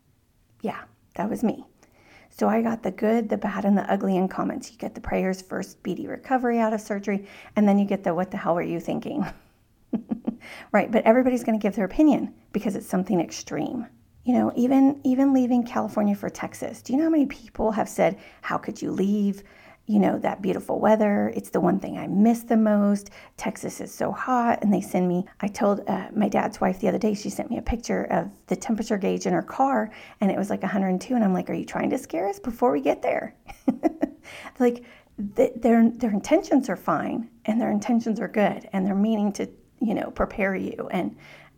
Yeah, 0.62 0.82
that 1.14 1.30
was 1.30 1.42
me. 1.42 1.64
So 2.30 2.48
I 2.48 2.62
got 2.62 2.82
the 2.82 2.90
good, 2.90 3.28
the 3.28 3.36
bad, 3.36 3.64
and 3.64 3.78
the 3.78 3.90
ugly 3.90 4.16
in 4.16 4.26
comments. 4.26 4.70
You 4.72 4.78
get 4.78 4.94
the 4.96 5.00
prayers 5.00 5.40
for 5.40 5.62
speedy 5.62 6.08
recovery 6.08 6.58
out 6.58 6.72
of 6.72 6.80
surgery, 6.80 7.26
and 7.54 7.68
then 7.68 7.78
you 7.78 7.84
get 7.84 8.02
the 8.02 8.12
what 8.12 8.32
the 8.32 8.36
hell 8.36 8.56
were 8.56 8.62
you 8.62 8.80
thinking? 8.80 9.24
right, 10.72 10.90
but 10.90 11.04
everybody's 11.04 11.44
going 11.44 11.58
to 11.58 11.62
give 11.62 11.76
their 11.76 11.84
opinion 11.84 12.34
because 12.52 12.74
it's 12.74 12.88
something 12.88 13.20
extreme 13.20 13.86
you 14.24 14.32
know, 14.32 14.52
even 14.56 15.00
even 15.04 15.32
leaving 15.32 15.62
California 15.62 16.14
for 16.14 16.30
Texas. 16.30 16.82
Do 16.82 16.92
you 16.92 16.98
know 16.98 17.04
how 17.04 17.10
many 17.10 17.26
people 17.26 17.72
have 17.72 17.88
said, 17.88 18.18
"How 18.42 18.58
could 18.58 18.80
you 18.80 18.90
leave?" 18.90 19.42
You 19.86 19.98
know, 19.98 20.18
that 20.20 20.40
beautiful 20.40 20.80
weather. 20.80 21.30
It's 21.36 21.50
the 21.50 21.60
one 21.60 21.78
thing 21.78 21.98
I 21.98 22.06
miss 22.06 22.42
the 22.42 22.56
most. 22.56 23.10
Texas 23.36 23.82
is 23.82 23.92
so 23.92 24.12
hot. 24.12 24.62
And 24.62 24.72
they 24.72 24.80
send 24.80 25.06
me, 25.06 25.26
I 25.40 25.48
told 25.48 25.86
uh, 25.86 26.08
my 26.16 26.26
dad's 26.26 26.58
wife 26.58 26.80
the 26.80 26.88
other 26.88 26.96
day, 26.96 27.12
she 27.12 27.28
sent 27.28 27.50
me 27.50 27.58
a 27.58 27.62
picture 27.62 28.04
of 28.04 28.30
the 28.46 28.56
temperature 28.56 28.96
gauge 28.96 29.26
in 29.26 29.34
her 29.34 29.42
car 29.42 29.90
and 30.22 30.30
it 30.30 30.38
was 30.38 30.48
like 30.48 30.62
102. 30.62 31.14
And 31.14 31.22
I'm 31.22 31.34
like, 31.34 31.50
Are 31.50 31.54
you 31.54 31.66
trying 31.66 31.90
to 31.90 31.98
scare 31.98 32.30
us 32.30 32.38
before 32.38 32.72
we 32.72 32.80
get 32.80 33.02
there? 33.02 33.34
like, 34.58 34.84
their, 35.18 35.90
their 35.90 36.10
intentions 36.10 36.70
are 36.70 36.76
fine 36.76 37.28
and 37.44 37.60
their 37.60 37.70
intentions 37.70 38.18
are 38.18 38.28
good 38.28 38.68
and 38.72 38.86
they're 38.86 38.94
meaning 38.94 39.32
to, 39.34 39.48
you 39.80 39.94
know, 39.94 40.10
prepare 40.10 40.56
you. 40.56 40.88
And 40.90 41.14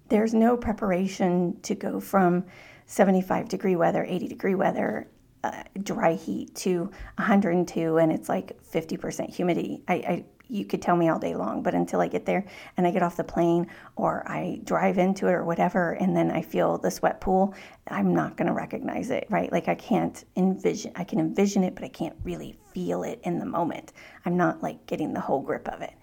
There's 0.09 0.35
no 0.35 0.57
preparation 0.57 1.61
to 1.63 1.75
go 1.75 2.01
from 2.01 2.45
75 2.87 3.49
degree 3.49 3.77
weather, 3.77 4.05
80 4.05 4.29
degree 4.29 4.55
weather, 4.55 5.09
uh, 5.43 5.63
dry 5.83 6.15
heat 6.15 6.55
to 6.57 6.91
102 7.17 7.99
and 7.99 8.13
it's 8.13 8.29
like 8.29 8.57
50% 8.63 9.35
humidity. 9.35 9.83
I, 9.89 9.95
I 9.95 10.25
you 10.49 10.65
could 10.65 10.81
tell 10.81 10.97
me 10.97 11.09
all 11.09 11.19
day 11.19 11.35
long, 11.35 11.63
but 11.63 11.75
until 11.75 12.01
I 12.01 12.09
get 12.09 12.25
there 12.25 12.45
and 12.77 12.87
I 12.87 12.91
get 12.91 13.03
off 13.03 13.17
the 13.17 13.25
plane 13.25 13.67
or 13.97 14.23
I 14.31 14.61
drive 14.65 14.99
into 14.99 15.27
it 15.27 15.33
or 15.33 15.45
whatever, 15.45 15.93
and 15.95 16.17
then 16.17 16.31
I 16.31 16.43
feel 16.43 16.79
the 16.79 16.91
sweat 16.91 17.21
pool, 17.21 17.55
I'm 17.89 18.15
not 18.15 18.37
going 18.37 18.47
to 18.47 18.53
recognize 18.53 19.11
it, 19.11 19.27
right? 19.29 19.51
Like 19.51 19.69
I 19.69 19.75
can't 19.75 20.25
envision, 20.37 20.93
I 20.95 21.05
can 21.05 21.19
envision 21.19 21.65
it, 21.65 21.75
but 21.75 21.85
I 21.85 21.89
can't 21.89 22.17
really 22.23 22.57
feel 22.73 23.03
it 23.03 23.21
in 23.25 23.39
the 23.39 23.47
moment. 23.47 23.93
I'm 24.25 24.37
not 24.37 24.63
like 24.63 24.87
getting 24.87 25.13
the 25.13 25.21
whole 25.21 25.41
grip 25.41 25.69
of 25.69 25.83
it. 25.83 25.95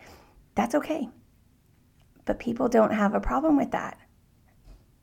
That's 0.55 0.75
okay. 0.75 1.07
But 2.25 2.39
people 2.39 2.69
don't 2.69 2.93
have 2.93 3.13
a 3.13 3.19
problem 3.19 3.57
with 3.57 3.71
that. 3.71 3.97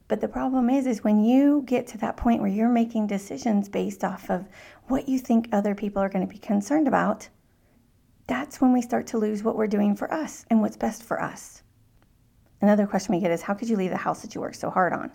But 0.08 0.20
the 0.20 0.28
problem 0.28 0.68
is 0.68 0.86
is 0.86 1.04
when 1.04 1.22
you 1.22 1.62
get 1.66 1.86
to 1.88 1.98
that 1.98 2.16
point 2.16 2.40
where 2.40 2.50
you're 2.50 2.68
making 2.68 3.06
decisions 3.06 3.68
based 3.68 4.02
off 4.02 4.28
of 4.28 4.48
what 4.88 5.08
you 5.08 5.20
think 5.20 5.48
other 5.52 5.74
people 5.74 6.02
are 6.02 6.08
going 6.08 6.26
to 6.26 6.32
be 6.32 6.38
concerned 6.38 6.88
about, 6.88 7.28
that's 8.26 8.60
when 8.60 8.72
we 8.72 8.82
start 8.82 9.06
to 9.08 9.18
lose 9.18 9.44
what 9.44 9.56
we're 9.56 9.68
doing 9.68 9.94
for 9.94 10.12
us 10.12 10.44
and 10.50 10.60
what's 10.60 10.76
best 10.76 11.04
for 11.04 11.22
us. 11.22 11.62
Another 12.60 12.86
question 12.86 13.14
we 13.14 13.20
get 13.20 13.30
is 13.30 13.42
how 13.42 13.54
could 13.54 13.68
you 13.68 13.76
leave 13.76 13.90
the 13.90 13.96
house 13.96 14.22
that 14.22 14.34
you 14.34 14.40
work 14.40 14.54
so 14.54 14.68
hard 14.68 14.92
on? 14.92 15.12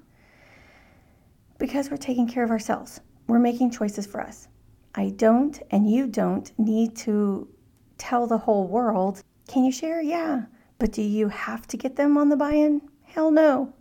Because 1.57 1.89
we're 1.89 1.97
taking 1.97 2.27
care 2.27 2.43
of 2.43 2.51
ourselves. 2.51 3.01
We're 3.27 3.39
making 3.39 3.71
choices 3.71 4.05
for 4.05 4.21
us. 4.21 4.47
I 4.95 5.09
don't 5.09 5.61
and 5.71 5.89
you 5.89 6.07
don't 6.07 6.51
need 6.57 6.95
to 6.97 7.49
tell 7.97 8.27
the 8.27 8.37
whole 8.37 8.67
world, 8.67 9.21
can 9.47 9.65
you 9.65 9.71
share? 9.71 10.01
Yeah. 10.01 10.45
But 10.85 10.91
do 10.91 11.01
you 11.01 11.29
have 11.29 11.65
to 11.69 11.77
get 11.77 11.95
them 11.95 12.15
on 12.15 12.29
the 12.29 12.37
buy 12.37 12.53
in? 12.53 12.79
Hell 13.05 13.31
no. 13.31 13.73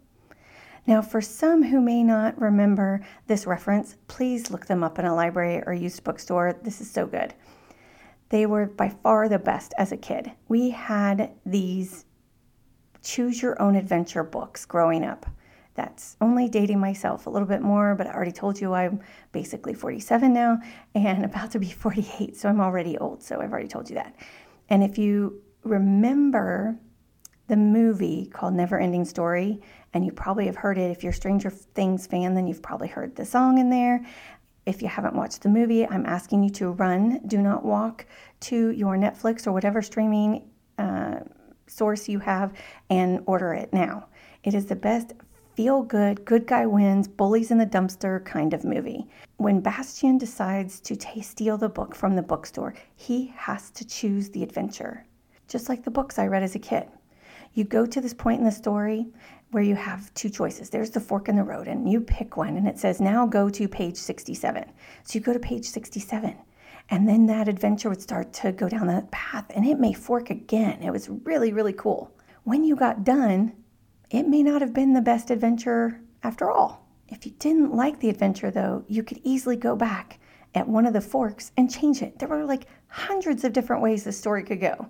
Now, 0.87 1.03
for 1.03 1.21
some 1.21 1.63
who 1.63 1.79
may 1.79 2.03
not 2.03 2.41
remember 2.41 3.05
this 3.27 3.47
reference, 3.47 3.99
please 4.09 4.51
look 4.51 4.65
them 4.65 4.83
up 4.83 4.99
in 4.99 5.05
a 5.05 5.15
library 5.15 5.63
or 5.67 5.75
used 5.75 6.03
bookstore. 6.03 6.59
This 6.63 6.81
is 6.81 6.91
so 6.91 7.07
good. 7.07 7.35
They 8.31 8.47
were 8.47 8.65
by 8.65 8.89
far 8.89 9.29
the 9.29 9.39
best 9.39 9.75
as 9.77 9.93
a 9.93 9.99
kid. 9.99 10.33
We 10.49 10.71
had 10.71 11.33
these 11.45 12.07
choose 13.03 13.43
your 13.43 13.61
own 13.61 13.77
adventure 13.77 14.25
books 14.25 14.65
growing 14.65 15.05
up. 15.05 15.27
That's 15.75 16.17
only 16.23 16.49
dating 16.49 16.81
myself 16.81 17.27
a 17.27 17.31
little 17.31 17.47
bit 17.47 17.61
more, 17.61 17.95
but 17.95 18.07
I 18.07 18.15
already 18.15 18.33
told 18.33 18.59
you 18.59 18.73
I'm 18.73 19.01
basically 19.31 19.75
47 19.75 20.33
now 20.33 20.59
and 20.95 21.23
about 21.27 21.51
to 21.51 21.59
be 21.59 21.71
48, 21.71 22.35
so 22.35 22.49
I'm 22.49 22.63
already 22.63 22.97
old. 22.97 23.23
So 23.23 23.43
I've 23.43 23.53
already 23.53 23.69
told 23.69 23.91
you 23.91 23.97
that. 23.97 24.17
And 24.71 24.83
if 24.83 24.97
you 24.97 25.43
remember 25.65 26.79
the 27.47 27.57
movie 27.57 28.27
called 28.27 28.55
Never 28.55 28.79
Ending 28.79 29.05
Story, 29.05 29.61
and 29.93 30.05
you 30.05 30.13
probably 30.13 30.47
have 30.47 30.57
heard 30.57 30.79
it. 30.79 30.91
If 30.91 31.03
you're 31.03 31.13
a 31.13 31.15
Stranger 31.15 31.51
Things 31.51 32.07
fan, 32.07 32.35
then 32.35 32.47
you've 32.47 32.63
probably 32.63 32.89
heard 32.89 33.15
the 33.15 33.25
song 33.25 33.59
in 33.59 33.71
there. 33.71 34.05
If 34.67 34.81
you 34.81 34.89
haven't 34.89 35.15
watched 35.15 35.43
the 35.43 35.51
movie, 35.51 35.87
I'm 35.87 36.07
asking 36.07 36.43
you 36.43 36.51
to 36.51 36.71
run, 36.71 37.21
do 37.27 37.43
not 37.43 37.65
walk 37.65 38.07
to 38.41 38.71
your 38.71 38.97
Netflix 38.97 39.47
or 39.47 39.53
whatever 39.53 39.83
streaming 39.83 40.49
uh, 40.79 41.21
source 41.67 42.09
you 42.09 42.19
have 42.21 42.55
and 42.89 43.23
order 43.27 43.53
it 43.53 43.73
now. 43.73 44.09
It 44.43 44.55
is 44.55 44.67
the 44.67 44.77
best 44.77 45.13
feel 45.55 45.83
good, 45.83 46.25
good 46.25 46.47
guy 46.47 46.67
wins, 46.67 47.07
bullies 47.07 47.51
in 47.51 47.59
the 47.59 47.67
dumpster 47.67 48.25
kind 48.25 48.55
of 48.55 48.65
movie. 48.65 49.07
When 49.37 49.61
Bastian 49.61 50.19
decides 50.19 50.81
to 50.81 50.97
t- 50.97 51.23
steal 51.23 51.57
the 51.57 51.69
book 51.69 51.95
from 51.95 52.17
the 52.17 52.23
bookstore, 52.23 52.75
he 52.97 53.33
has 53.37 53.71
to 53.71 53.87
choose 53.87 54.31
the 54.31 54.43
adventure, 54.43 55.07
just 55.47 55.69
like 55.69 55.85
the 55.85 55.91
books 55.91 56.19
I 56.19 56.27
read 56.27 56.43
as 56.43 56.55
a 56.55 56.59
kid. 56.59 56.89
You 57.55 57.63
go 57.63 57.87
to 57.87 58.01
this 58.01 58.15
point 58.15 58.41
in 58.41 58.45
the 58.45 58.53
story 58.53 59.07
where 59.53 59.63
you 59.63 59.77
have 59.77 60.13
two 60.15 60.29
choices. 60.29 60.71
There's 60.71 60.91
the 60.91 60.99
fork 60.99 61.29
in 61.29 61.37
the 61.37 61.45
road, 61.45 61.69
and 61.69 61.89
you 61.89 62.01
pick 62.01 62.37
one, 62.37 62.57
and 62.57 62.67
it 62.67 62.81
says, 62.81 63.01
Now 63.01 63.27
go 63.27 63.49
to 63.49 63.69
page 63.69 63.97
67. 63.97 64.65
So 65.05 65.19
you 65.19 65.25
go 65.25 65.33
to 65.33 65.39
page 65.39 65.65
67, 65.65 66.37
and 66.91 67.09
then 67.09 67.27
that 67.27 67.47
adventure 67.47 67.89
would 67.89 68.03
start 68.03 68.33
to 68.35 68.51
go 68.51 68.69
down 68.69 68.89
that 68.89 69.13
path, 69.13 69.47
and 69.51 69.65
it 69.65 69.79
may 69.79 69.93
fork 69.93 70.31
again. 70.31 70.83
It 70.83 70.91
was 70.91 71.09
really, 71.09 71.53
really 71.53 71.73
cool. 71.73 72.13
When 72.43 72.65
you 72.65 72.75
got 72.75 73.05
done, 73.05 73.53
it 74.11 74.27
may 74.27 74.43
not 74.43 74.61
have 74.61 74.75
been 74.75 74.93
the 74.93 75.01
best 75.01 75.31
adventure 75.31 76.01
after 76.25 76.51
all. 76.51 76.89
If 77.09 77.25
you 77.25 77.33
didn't 77.39 77.73
like 77.73 78.01
the 78.01 78.11
adventure, 78.11 78.51
though, 78.51 78.85
you 78.89 79.05
could 79.05 79.21
easily 79.23 79.57
go 79.57 79.77
back 79.77 80.19
at 80.57 80.69
one 80.69 80.87
of 80.87 80.93
the 80.93 81.01
forks 81.01 81.53
and 81.57 81.71
change 81.71 82.03
it. 82.03 82.19
There 82.19 82.29
were 82.29 82.45
like 82.45 82.67
hundreds 82.89 83.45
of 83.45 83.53
different 83.53 83.83
ways 83.83 84.03
the 84.03 84.13
story 84.13 84.43
could 84.43 84.61
go. 84.61 84.89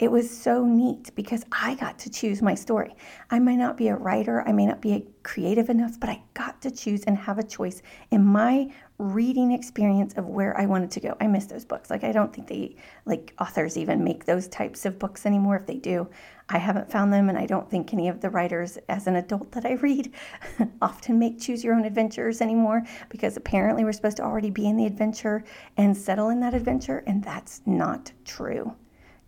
It 0.00 0.10
was 0.10 0.30
so 0.30 0.64
neat 0.64 1.14
because 1.14 1.44
I 1.52 1.74
got 1.74 1.98
to 1.98 2.10
choose 2.10 2.40
my 2.40 2.54
story. 2.54 2.96
I 3.30 3.38
might 3.38 3.56
not 3.56 3.76
be 3.76 3.88
a 3.88 3.96
writer, 3.96 4.42
I 4.48 4.52
may 4.52 4.64
not 4.64 4.80
be 4.80 5.06
creative 5.22 5.68
enough, 5.68 6.00
but 6.00 6.08
I 6.08 6.22
got 6.32 6.62
to 6.62 6.70
choose 6.70 7.04
and 7.04 7.18
have 7.18 7.38
a 7.38 7.42
choice 7.42 7.82
in 8.10 8.24
my 8.24 8.72
reading 8.96 9.52
experience 9.52 10.14
of 10.14 10.24
where 10.24 10.58
I 10.58 10.64
wanted 10.64 10.90
to 10.92 11.00
go. 11.00 11.18
I 11.20 11.26
miss 11.26 11.44
those 11.44 11.66
books. 11.66 11.90
Like 11.90 12.02
I 12.02 12.12
don't 12.12 12.32
think 12.32 12.48
they 12.48 12.76
like 13.04 13.34
authors 13.38 13.76
even 13.76 14.02
make 14.02 14.24
those 14.24 14.48
types 14.48 14.86
of 14.86 14.98
books 14.98 15.26
anymore. 15.26 15.56
If 15.56 15.66
they 15.66 15.76
do, 15.76 16.08
I 16.48 16.56
haven't 16.56 16.90
found 16.90 17.12
them 17.12 17.28
and 17.28 17.36
I 17.36 17.44
don't 17.44 17.68
think 17.68 17.92
any 17.92 18.08
of 18.08 18.22
the 18.22 18.30
writers 18.30 18.78
as 18.88 19.06
an 19.06 19.16
adult 19.16 19.52
that 19.52 19.66
I 19.66 19.72
read 19.74 20.14
often 20.80 21.18
make 21.18 21.38
choose 21.38 21.62
your 21.62 21.74
own 21.74 21.84
adventures 21.84 22.40
anymore 22.40 22.84
because 23.10 23.36
apparently 23.36 23.84
we're 23.84 23.92
supposed 23.92 24.16
to 24.16 24.24
already 24.24 24.50
be 24.50 24.66
in 24.66 24.78
the 24.78 24.86
adventure 24.86 25.44
and 25.76 25.94
settle 25.94 26.30
in 26.30 26.40
that 26.40 26.54
adventure 26.54 27.04
and 27.06 27.22
that's 27.22 27.60
not 27.66 28.12
true. 28.24 28.74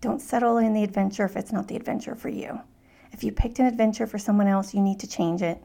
Don't 0.03 0.21
settle 0.21 0.59
in 0.59 0.75
the 0.75 0.83
adventure 0.83 1.25
if 1.25 1.37
it's 1.37 1.53
not 1.53 1.69
the 1.69 1.77
adventure 1.77 2.17
for 2.17 2.29
you. 2.29 2.61
If 3.13 3.23
you 3.23 3.31
picked 3.31 3.61
an 3.61 3.67
adventure 3.67 4.09
for 4.09 4.19
someone 4.19 4.49
else, 4.49 4.75
you 4.75 4.83
need 4.83 4.99
to 4.99 5.07
change 5.07 5.43
it, 5.43 5.63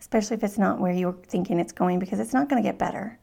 especially 0.00 0.36
if 0.36 0.42
it's 0.42 0.58
not 0.58 0.80
where 0.80 0.92
you're 0.92 1.16
thinking 1.28 1.60
it's 1.60 1.72
going 1.72 2.00
because 2.00 2.18
it's 2.18 2.32
not 2.32 2.48
going 2.48 2.60
to 2.60 2.68
get 2.68 2.80
better. 2.80 3.20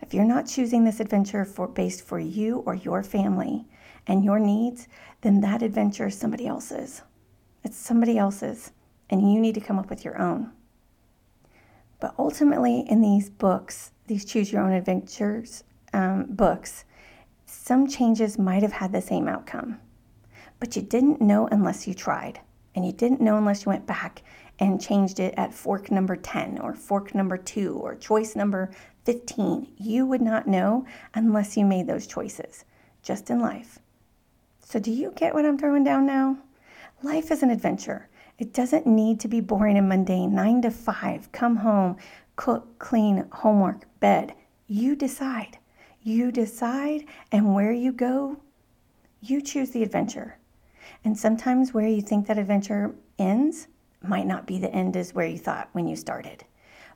If 0.00 0.14
you're 0.14 0.24
not 0.24 0.46
choosing 0.46 0.84
this 0.84 1.00
adventure 1.00 1.44
for 1.44 1.66
based 1.66 2.06
for 2.06 2.20
you 2.20 2.58
or 2.58 2.76
your 2.76 3.02
family 3.02 3.66
and 4.06 4.24
your 4.24 4.38
needs, 4.38 4.86
then 5.22 5.40
that 5.40 5.62
adventure 5.62 6.06
is 6.06 6.16
somebody 6.16 6.46
else's. 6.46 7.02
It's 7.64 7.76
somebody 7.76 8.16
else's, 8.16 8.70
and 9.10 9.32
you 9.32 9.40
need 9.40 9.56
to 9.56 9.60
come 9.60 9.80
up 9.80 9.90
with 9.90 10.04
your 10.04 10.16
own. 10.22 10.52
But 11.98 12.14
ultimately, 12.16 12.84
in 12.88 13.02
these 13.02 13.28
books, 13.28 13.90
these 14.06 14.24
choose 14.24 14.52
your 14.52 14.62
own 14.62 14.70
adventures 14.70 15.64
um, 15.92 16.26
books, 16.28 16.84
some 17.46 17.88
changes 17.88 18.38
might 18.38 18.62
have 18.62 18.74
had 18.74 18.92
the 18.92 19.02
same 19.02 19.26
outcome. 19.26 19.80
But 20.60 20.76
you 20.76 20.82
didn't 20.82 21.20
know 21.20 21.48
unless 21.50 21.86
you 21.86 21.94
tried. 21.94 22.40
And 22.74 22.84
you 22.86 22.92
didn't 22.92 23.20
know 23.20 23.36
unless 23.36 23.64
you 23.64 23.70
went 23.70 23.86
back 23.86 24.22
and 24.58 24.80
changed 24.80 25.20
it 25.20 25.34
at 25.36 25.54
fork 25.54 25.90
number 25.90 26.16
10 26.16 26.58
or 26.58 26.74
fork 26.74 27.14
number 27.14 27.36
2 27.36 27.74
or 27.74 27.94
choice 27.94 28.36
number 28.36 28.70
15. 29.04 29.68
You 29.76 30.06
would 30.06 30.20
not 30.20 30.46
know 30.46 30.84
unless 31.14 31.56
you 31.56 31.64
made 31.64 31.86
those 31.86 32.06
choices, 32.06 32.64
just 33.02 33.30
in 33.30 33.40
life. 33.40 33.78
So, 34.60 34.78
do 34.78 34.90
you 34.90 35.12
get 35.16 35.34
what 35.34 35.46
I'm 35.46 35.58
throwing 35.58 35.84
down 35.84 36.06
now? 36.06 36.38
Life 37.02 37.30
is 37.30 37.42
an 37.42 37.50
adventure. 37.50 38.08
It 38.38 38.52
doesn't 38.52 38.86
need 38.86 39.18
to 39.20 39.28
be 39.28 39.40
boring 39.40 39.78
and 39.78 39.88
mundane. 39.88 40.34
Nine 40.34 40.62
to 40.62 40.70
five, 40.70 41.32
come 41.32 41.56
home, 41.56 41.96
cook, 42.36 42.78
clean, 42.78 43.26
homework, 43.32 43.86
bed. 44.00 44.34
You 44.66 44.94
decide. 44.94 45.58
You 46.02 46.30
decide, 46.30 47.06
and 47.32 47.54
where 47.54 47.72
you 47.72 47.92
go, 47.92 48.36
you 49.20 49.40
choose 49.40 49.70
the 49.70 49.82
adventure. 49.82 50.36
And 51.04 51.16
sometimes 51.16 51.72
where 51.72 51.86
you 51.86 52.02
think 52.02 52.26
that 52.26 52.38
adventure 52.38 52.94
ends 53.18 53.68
might 54.02 54.26
not 54.26 54.46
be 54.46 54.58
the 54.58 54.72
end 54.72 54.96
as 54.96 55.14
where 55.14 55.26
you 55.26 55.38
thought 55.38 55.68
when 55.72 55.86
you 55.86 55.96
started. 55.96 56.44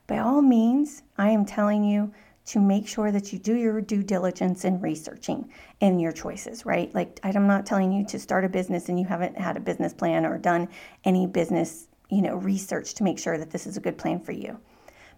By 0.07 0.19
all 0.19 0.43
means, 0.43 1.03
I 1.17 1.31
am 1.31 1.45
telling 1.45 1.85
you 1.85 2.13
to 2.45 2.61
make 2.61 2.89
sure 2.89 3.13
that 3.13 3.33
you 3.33 3.39
do 3.39 3.55
your 3.55 3.81
due 3.81 4.03
diligence 4.03 4.65
in 4.65 4.81
researching 4.81 5.49
in 5.81 6.01
your 6.01 6.13
choices, 6.13 6.67
right? 6.67 6.93
Like 6.95 7.21
I'm 7.23 7.47
not 7.47 7.67
telling 7.67 7.93
you 7.93 8.05
to 8.07 8.19
start 8.19 8.45
a 8.45 8.49
business 8.49 8.89
and 8.89 8.99
you 8.99 9.07
haven't 9.07 9.39
had 9.39 9.57
a 9.57 9.61
business 9.61 9.95
plan 9.95 10.27
or 10.27 10.39
done 10.39 10.69
any 11.05 11.27
business, 11.27 11.87
you 12.11 12.21
know, 12.21 12.35
research 12.37 12.95
to 12.95 13.05
make 13.05 13.19
sure 13.19 13.39
that 13.39 13.51
this 13.51 13.67
is 13.67 13.77
a 13.77 13.81
good 13.81 13.97
plan 13.97 14.19
for 14.19 14.33
you. 14.33 14.59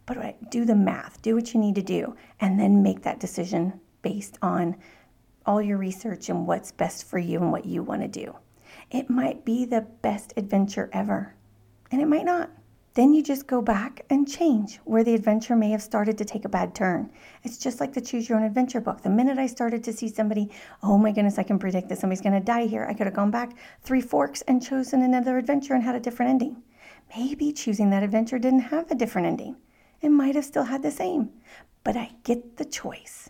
But 0.07 0.51
do 0.51 0.67
the 0.67 0.75
math, 0.75 1.23
do 1.23 1.35
what 1.35 1.55
you 1.55 1.61
need 1.61 1.77
to 1.77 1.83
do, 1.83 2.15
and 2.41 2.61
then 2.61 2.83
make 2.83 3.03
that 3.03 3.21
decision 3.21 3.81
based 4.03 4.39
on 4.43 4.77
all 5.47 5.63
your 5.63 5.79
research 5.79 6.29
and 6.29 6.47
what's 6.47 6.73
best 6.73 7.07
for 7.09 7.19
you 7.19 7.41
and 7.41 7.51
what 7.51 7.65
you 7.65 7.83
want 7.83 8.03
to 8.03 8.09
do. 8.09 8.37
It 8.91 9.11
might 9.11 9.45
be 9.45 9.65
the 9.65 9.83
best 10.03 10.33
adventure 10.37 10.91
ever, 10.93 11.35
and 11.91 12.01
it 12.01 12.09
might 12.09 12.25
not. 12.25 12.51
Then 12.95 13.13
you 13.13 13.25
just 13.25 13.49
go 13.49 13.61
back 13.61 14.05
and 14.09 14.29
change 14.29 14.79
where 14.85 15.03
the 15.03 15.15
adventure 15.15 15.57
may 15.57 15.71
have 15.71 15.83
started 15.83 16.17
to 16.17 16.25
take 16.25 16.45
a 16.45 16.49
bad 16.49 16.77
turn. 16.77 17.11
It's 17.43 17.59
just 17.59 17.81
like 17.81 17.93
the 17.93 18.01
Choose 18.01 18.29
Your 18.29 18.39
Own 18.39 18.45
Adventure 18.45 18.81
book. 18.81 19.03
The 19.03 19.11
minute 19.11 19.37
I 19.37 19.49
started 19.49 19.83
to 19.83 19.93
see 19.93 20.09
somebody, 20.09 20.49
oh 20.81 20.97
my 20.97 21.11
goodness, 21.11 21.37
I 21.37 21.43
can 21.43 21.59
predict 21.59 21.89
that 21.89 21.99
somebody's 21.99 22.21
to 22.21 22.39
die 22.39 22.67
here, 22.67 22.87
I 22.89 22.95
could 22.95 23.09
have 23.09 23.17
gone 23.17 23.33
back 23.33 23.57
three 23.83 24.01
forks 24.01 24.43
and 24.43 24.65
chosen 24.65 25.03
another 25.03 25.39
adventure 25.39 25.75
and 25.75 25.83
had 25.83 25.97
a 25.97 26.01
different 26.01 26.31
ending. 26.31 26.63
Maybe 27.17 27.53
choosing 27.53 27.91
that 27.91 28.05
adventure 28.05 28.39
didn't 28.39 28.61
have 28.61 28.89
a 28.93 28.95
different 28.95 29.27
ending. 29.27 29.57
It 30.01 30.11
might 30.11 30.37
have 30.37 30.45
still 30.45 30.65
had 30.65 30.83
the 30.83 30.93
same, 30.93 31.31
but 31.83 31.97
I 31.97 32.13
get 32.23 32.59
the 32.59 32.65
choice. 32.65 33.29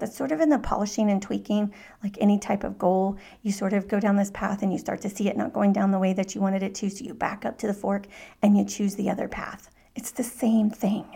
That's 0.00 0.16
sort 0.16 0.32
of 0.32 0.40
in 0.40 0.48
the 0.48 0.58
polishing 0.58 1.10
and 1.10 1.22
tweaking, 1.22 1.72
like 2.02 2.16
any 2.20 2.38
type 2.38 2.64
of 2.64 2.78
goal. 2.78 3.18
You 3.42 3.52
sort 3.52 3.72
of 3.72 3.86
go 3.86 4.00
down 4.00 4.16
this 4.16 4.30
path 4.32 4.62
and 4.62 4.72
you 4.72 4.78
start 4.78 5.00
to 5.02 5.10
see 5.10 5.28
it 5.28 5.36
not 5.36 5.52
going 5.52 5.72
down 5.72 5.90
the 5.92 5.98
way 5.98 6.12
that 6.14 6.34
you 6.34 6.40
wanted 6.40 6.62
it 6.62 6.74
to. 6.76 6.90
So 6.90 7.04
you 7.04 7.14
back 7.14 7.44
up 7.44 7.58
to 7.58 7.66
the 7.66 7.74
fork 7.74 8.06
and 8.42 8.56
you 8.56 8.64
choose 8.64 8.96
the 8.96 9.10
other 9.10 9.28
path. 9.28 9.70
It's 9.94 10.10
the 10.10 10.24
same 10.24 10.70
thing. 10.70 11.06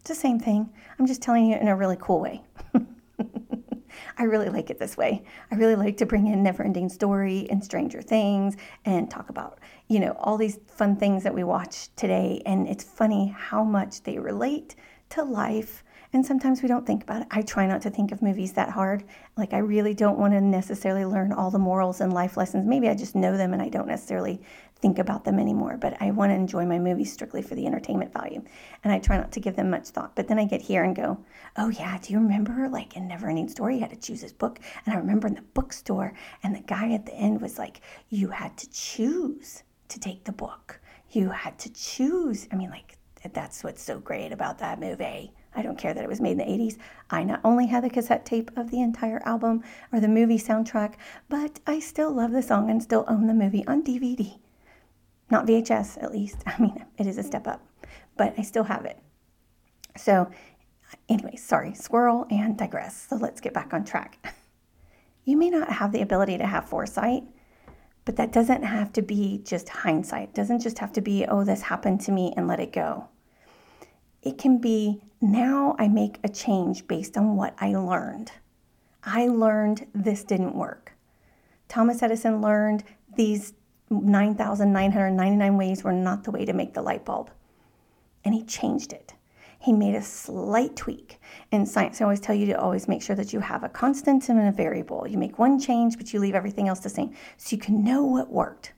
It's 0.00 0.08
the 0.08 0.14
same 0.14 0.40
thing. 0.40 0.70
I'm 0.98 1.06
just 1.06 1.22
telling 1.22 1.46
you 1.46 1.56
in 1.56 1.68
a 1.68 1.76
really 1.76 1.98
cool 2.00 2.20
way. 2.20 2.42
I 4.18 4.24
really 4.24 4.48
like 4.48 4.70
it 4.70 4.78
this 4.78 4.96
way. 4.96 5.24
I 5.50 5.56
really 5.56 5.76
like 5.76 5.96
to 5.98 6.06
bring 6.06 6.26
in 6.26 6.42
Never 6.42 6.62
Ending 6.62 6.88
Story 6.88 7.46
and 7.50 7.62
Stranger 7.62 8.00
Things 8.00 8.56
and 8.84 9.10
talk 9.10 9.28
about, 9.28 9.58
you 9.88 10.00
know, 10.00 10.16
all 10.18 10.38
these 10.38 10.58
fun 10.68 10.96
things 10.96 11.22
that 11.24 11.34
we 11.34 11.44
watch 11.44 11.94
today. 11.96 12.42
And 12.46 12.66
it's 12.66 12.84
funny 12.84 13.34
how 13.36 13.62
much 13.62 14.02
they 14.04 14.18
relate 14.18 14.74
to 15.10 15.22
life 15.22 15.84
and 16.16 16.24
sometimes 16.24 16.62
we 16.62 16.68
don't 16.68 16.86
think 16.86 17.02
about 17.02 17.20
it. 17.20 17.28
I 17.30 17.42
try 17.42 17.66
not 17.66 17.82
to 17.82 17.90
think 17.90 18.10
of 18.10 18.22
movies 18.22 18.54
that 18.54 18.70
hard. 18.70 19.04
Like, 19.36 19.52
I 19.52 19.58
really 19.58 19.92
don't 19.92 20.18
want 20.18 20.32
to 20.32 20.40
necessarily 20.40 21.04
learn 21.04 21.30
all 21.30 21.50
the 21.50 21.58
morals 21.58 22.00
and 22.00 22.10
life 22.10 22.38
lessons. 22.38 22.64
Maybe 22.64 22.88
I 22.88 22.94
just 22.94 23.14
know 23.14 23.36
them 23.36 23.52
and 23.52 23.60
I 23.60 23.68
don't 23.68 23.86
necessarily 23.86 24.40
think 24.76 24.98
about 24.98 25.26
them 25.26 25.38
anymore. 25.38 25.76
But 25.76 26.00
I 26.00 26.12
want 26.12 26.30
to 26.30 26.34
enjoy 26.34 26.64
my 26.64 26.78
movies 26.78 27.12
strictly 27.12 27.42
for 27.42 27.54
the 27.54 27.66
entertainment 27.66 28.14
value. 28.14 28.42
And 28.82 28.94
I 28.94 28.98
try 28.98 29.18
not 29.18 29.30
to 29.32 29.40
give 29.40 29.56
them 29.56 29.68
much 29.68 29.88
thought. 29.88 30.16
But 30.16 30.26
then 30.26 30.38
I 30.38 30.46
get 30.46 30.62
here 30.62 30.84
and 30.84 30.96
go, 30.96 31.22
oh, 31.58 31.68
yeah, 31.68 31.98
do 32.00 32.14
you 32.14 32.18
remember, 32.18 32.66
like, 32.70 32.96
in 32.96 33.06
Never 33.06 33.28
Ending 33.28 33.50
Story, 33.50 33.74
you 33.74 33.82
had 33.82 33.90
to 33.90 34.00
choose 34.00 34.22
his 34.22 34.32
book? 34.32 34.58
And 34.86 34.94
I 34.94 34.98
remember 34.98 35.28
in 35.28 35.34
the 35.34 35.42
bookstore, 35.42 36.14
and 36.42 36.56
the 36.56 36.60
guy 36.60 36.94
at 36.94 37.04
the 37.04 37.14
end 37.14 37.42
was 37.42 37.58
like, 37.58 37.82
you 38.08 38.28
had 38.30 38.56
to 38.56 38.70
choose 38.70 39.64
to 39.88 40.00
take 40.00 40.24
the 40.24 40.32
book. 40.32 40.80
You 41.10 41.28
had 41.28 41.58
to 41.58 41.72
choose. 41.74 42.48
I 42.50 42.56
mean, 42.56 42.70
like, 42.70 42.96
that's 43.34 43.62
what's 43.62 43.82
so 43.82 43.98
great 43.98 44.32
about 44.32 44.60
that 44.60 44.80
movie. 44.80 45.34
I 45.56 45.62
don't 45.62 45.78
care 45.78 45.94
that 45.94 46.04
it 46.04 46.08
was 46.08 46.20
made 46.20 46.32
in 46.32 46.38
the 46.38 46.44
80s. 46.44 46.76
I 47.10 47.24
not 47.24 47.40
only 47.42 47.66
had 47.66 47.82
the 47.82 47.90
cassette 47.90 48.26
tape 48.26 48.50
of 48.56 48.70
the 48.70 48.80
entire 48.80 49.22
album 49.24 49.64
or 49.92 50.00
the 50.00 50.08
movie 50.08 50.38
soundtrack, 50.38 50.94
but 51.28 51.60
I 51.66 51.80
still 51.80 52.12
love 52.12 52.32
the 52.32 52.42
song 52.42 52.70
and 52.70 52.82
still 52.82 53.04
own 53.08 53.26
the 53.26 53.34
movie 53.34 53.66
on 53.66 53.82
DVD. 53.82 54.38
Not 55.30 55.46
VHS, 55.46 56.02
at 56.02 56.12
least. 56.12 56.42
I 56.46 56.60
mean, 56.60 56.84
it 56.98 57.06
is 57.06 57.18
a 57.18 57.22
step 57.22 57.46
up, 57.46 57.66
but 58.16 58.34
I 58.38 58.42
still 58.42 58.64
have 58.64 58.84
it. 58.84 58.98
So, 59.96 60.30
anyway, 61.08 61.36
sorry, 61.36 61.74
squirrel 61.74 62.26
and 62.30 62.58
digress. 62.58 63.06
So, 63.08 63.16
let's 63.16 63.40
get 63.40 63.54
back 63.54 63.72
on 63.72 63.84
track. 63.84 64.34
You 65.28 65.36
may 65.36 65.50
not 65.50 65.68
have 65.68 65.90
the 65.90 66.02
ability 66.02 66.38
to 66.38 66.46
have 66.46 66.68
foresight, 66.68 67.24
but 68.04 68.14
that 68.14 68.30
doesn't 68.30 68.62
have 68.62 68.92
to 68.92 69.02
be 69.02 69.42
just 69.44 69.68
hindsight. 69.68 70.28
It 70.28 70.34
doesn't 70.36 70.60
just 70.60 70.78
have 70.78 70.92
to 70.92 71.00
be, 71.00 71.26
oh, 71.26 71.42
this 71.42 71.62
happened 71.62 72.00
to 72.02 72.12
me 72.12 72.32
and 72.36 72.46
let 72.46 72.60
it 72.60 72.72
go. 72.72 73.08
It 74.26 74.38
can 74.38 74.58
be 74.58 75.00
now 75.20 75.76
I 75.78 75.86
make 75.86 76.18
a 76.24 76.28
change 76.28 76.88
based 76.88 77.16
on 77.16 77.36
what 77.36 77.54
I 77.60 77.76
learned. 77.76 78.32
I 79.04 79.28
learned 79.28 79.86
this 79.94 80.24
didn't 80.24 80.56
work. 80.56 80.94
Thomas 81.68 82.02
Edison 82.02 82.42
learned 82.42 82.82
these 83.16 83.54
9,999 83.88 85.56
ways 85.56 85.84
were 85.84 85.92
not 85.92 86.24
the 86.24 86.32
way 86.32 86.44
to 86.44 86.52
make 86.52 86.74
the 86.74 86.82
light 86.82 87.04
bulb. 87.04 87.30
And 88.24 88.34
he 88.34 88.42
changed 88.42 88.92
it. 88.92 89.14
He 89.60 89.72
made 89.72 89.94
a 89.94 90.02
slight 90.02 90.74
tweak. 90.74 91.20
In 91.52 91.64
science, 91.64 92.00
I 92.00 92.04
always 92.04 92.18
tell 92.18 92.34
you 92.34 92.46
to 92.46 92.60
always 92.60 92.88
make 92.88 93.02
sure 93.02 93.14
that 93.14 93.32
you 93.32 93.38
have 93.38 93.62
a 93.62 93.68
constant 93.68 94.28
and 94.28 94.40
a 94.40 94.50
variable. 94.50 95.06
You 95.06 95.18
make 95.18 95.38
one 95.38 95.60
change, 95.60 95.96
but 95.96 96.12
you 96.12 96.18
leave 96.18 96.34
everything 96.34 96.66
else 96.66 96.80
the 96.80 96.88
same 96.88 97.14
so 97.36 97.54
you 97.54 97.62
can 97.62 97.84
know 97.84 98.02
what 98.02 98.28
worked 98.28 98.72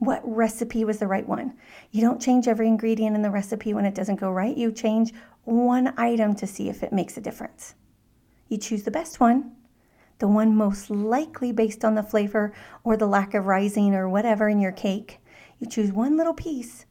what 0.00 0.22
recipe 0.24 0.84
was 0.84 0.98
the 0.98 1.06
right 1.06 1.28
one. 1.28 1.52
You 1.90 2.00
don't 2.00 2.22
change 2.22 2.48
every 2.48 2.66
ingredient 2.66 3.14
in 3.14 3.22
the 3.22 3.30
recipe 3.30 3.74
when 3.74 3.84
it 3.84 3.94
doesn't 3.94 4.18
go 4.18 4.30
right. 4.30 4.56
You 4.56 4.72
change 4.72 5.12
one 5.44 5.92
item 5.98 6.34
to 6.36 6.46
see 6.46 6.70
if 6.70 6.82
it 6.82 6.92
makes 6.92 7.18
a 7.18 7.20
difference. 7.20 7.74
You 8.48 8.56
choose 8.56 8.82
the 8.82 8.90
best 8.90 9.20
one, 9.20 9.52
the 10.18 10.26
one 10.26 10.56
most 10.56 10.88
likely 10.88 11.52
based 11.52 11.84
on 11.84 11.94
the 11.94 12.02
flavor 12.02 12.54
or 12.82 12.96
the 12.96 13.06
lack 13.06 13.34
of 13.34 13.44
rising 13.44 13.94
or 13.94 14.08
whatever 14.08 14.48
in 14.48 14.58
your 14.58 14.72
cake. 14.72 15.18
You 15.58 15.68
choose 15.68 15.92
one 15.92 16.16
little 16.16 16.34
piece 16.34 16.86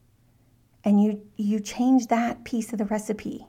and 0.84 1.02
you 1.02 1.26
you 1.36 1.58
change 1.58 2.06
that 2.06 2.44
piece 2.44 2.72
of 2.72 2.78
the 2.78 2.84
recipe 2.84 3.44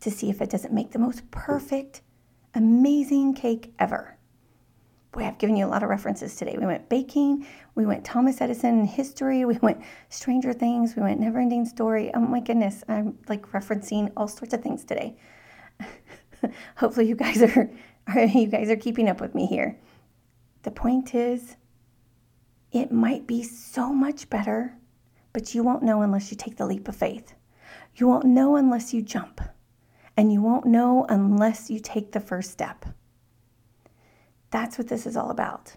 to 0.00 0.10
see 0.10 0.30
if 0.30 0.40
it 0.40 0.50
doesn't 0.50 0.72
make 0.72 0.92
the 0.92 0.98
most 0.98 1.30
perfect 1.30 2.00
amazing 2.54 3.34
cake 3.34 3.74
ever 3.78 4.13
boy, 5.14 5.24
I've 5.24 5.38
given 5.38 5.56
you 5.56 5.64
a 5.64 5.68
lot 5.68 5.84
of 5.84 5.88
references 5.88 6.34
today. 6.34 6.56
We 6.58 6.66
went 6.66 6.88
baking, 6.88 7.46
we 7.76 7.86
went 7.86 8.04
Thomas 8.04 8.40
Edison 8.40 8.84
history, 8.84 9.44
we 9.44 9.56
went 9.58 9.80
Stranger 10.08 10.52
Things, 10.52 10.96
we 10.96 11.02
went 11.02 11.20
Never 11.20 11.38
Ending 11.38 11.64
Story. 11.64 12.10
Oh 12.14 12.20
my 12.20 12.40
goodness, 12.40 12.82
I'm 12.88 13.16
like 13.28 13.52
referencing 13.52 14.12
all 14.16 14.26
sorts 14.26 14.52
of 14.54 14.62
things 14.62 14.84
today. 14.84 15.16
Hopefully, 16.76 17.06
you 17.06 17.14
guys 17.14 17.40
are, 17.42 17.70
are 18.08 18.24
you 18.24 18.48
guys 18.48 18.68
are 18.70 18.76
keeping 18.76 19.08
up 19.08 19.20
with 19.20 19.36
me 19.36 19.46
here. 19.46 19.78
The 20.64 20.72
point 20.72 21.14
is, 21.14 21.56
it 22.72 22.90
might 22.90 23.28
be 23.28 23.44
so 23.44 23.92
much 23.92 24.28
better, 24.28 24.76
but 25.32 25.54
you 25.54 25.62
won't 25.62 25.84
know 25.84 26.02
unless 26.02 26.32
you 26.32 26.36
take 26.36 26.56
the 26.56 26.66
leap 26.66 26.88
of 26.88 26.96
faith. 26.96 27.34
You 27.94 28.08
won't 28.08 28.24
know 28.24 28.56
unless 28.56 28.92
you 28.92 29.00
jump, 29.00 29.40
and 30.16 30.32
you 30.32 30.42
won't 30.42 30.66
know 30.66 31.06
unless 31.08 31.70
you 31.70 31.78
take 31.78 32.10
the 32.10 32.20
first 32.20 32.50
step. 32.50 32.84
That's 34.54 34.78
what 34.78 34.86
this 34.86 35.04
is 35.04 35.16
all 35.16 35.32
about. 35.32 35.74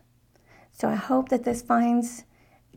So 0.71 0.87
I 0.87 0.93
hope 0.93 1.29
that 1.29 1.43
this 1.43 1.63
finds 1.63 2.25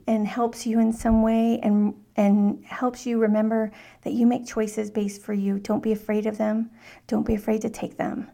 and 0.07 0.27
helps 0.27 0.67
you 0.67 0.81
in 0.81 0.95
some 0.95 1.23
way 1.23 1.61
and 1.63 1.95
and 2.17 2.65
helps 2.65 3.05
you 3.05 3.19
remember 3.19 3.71
that 4.05 4.15
you 4.15 4.27
make 4.27 4.47
choices 4.47 4.91
based 4.91 5.21
for 5.21 5.35
you. 5.35 5.59
Don't 5.59 5.83
be 5.83 5.93
afraid 5.93 6.25
of 6.25 6.39
them. 6.39 6.71
Don't 7.07 7.27
be 7.27 7.35
afraid 7.35 7.61
to 7.61 7.69
take 7.69 7.99
them. 7.99 8.31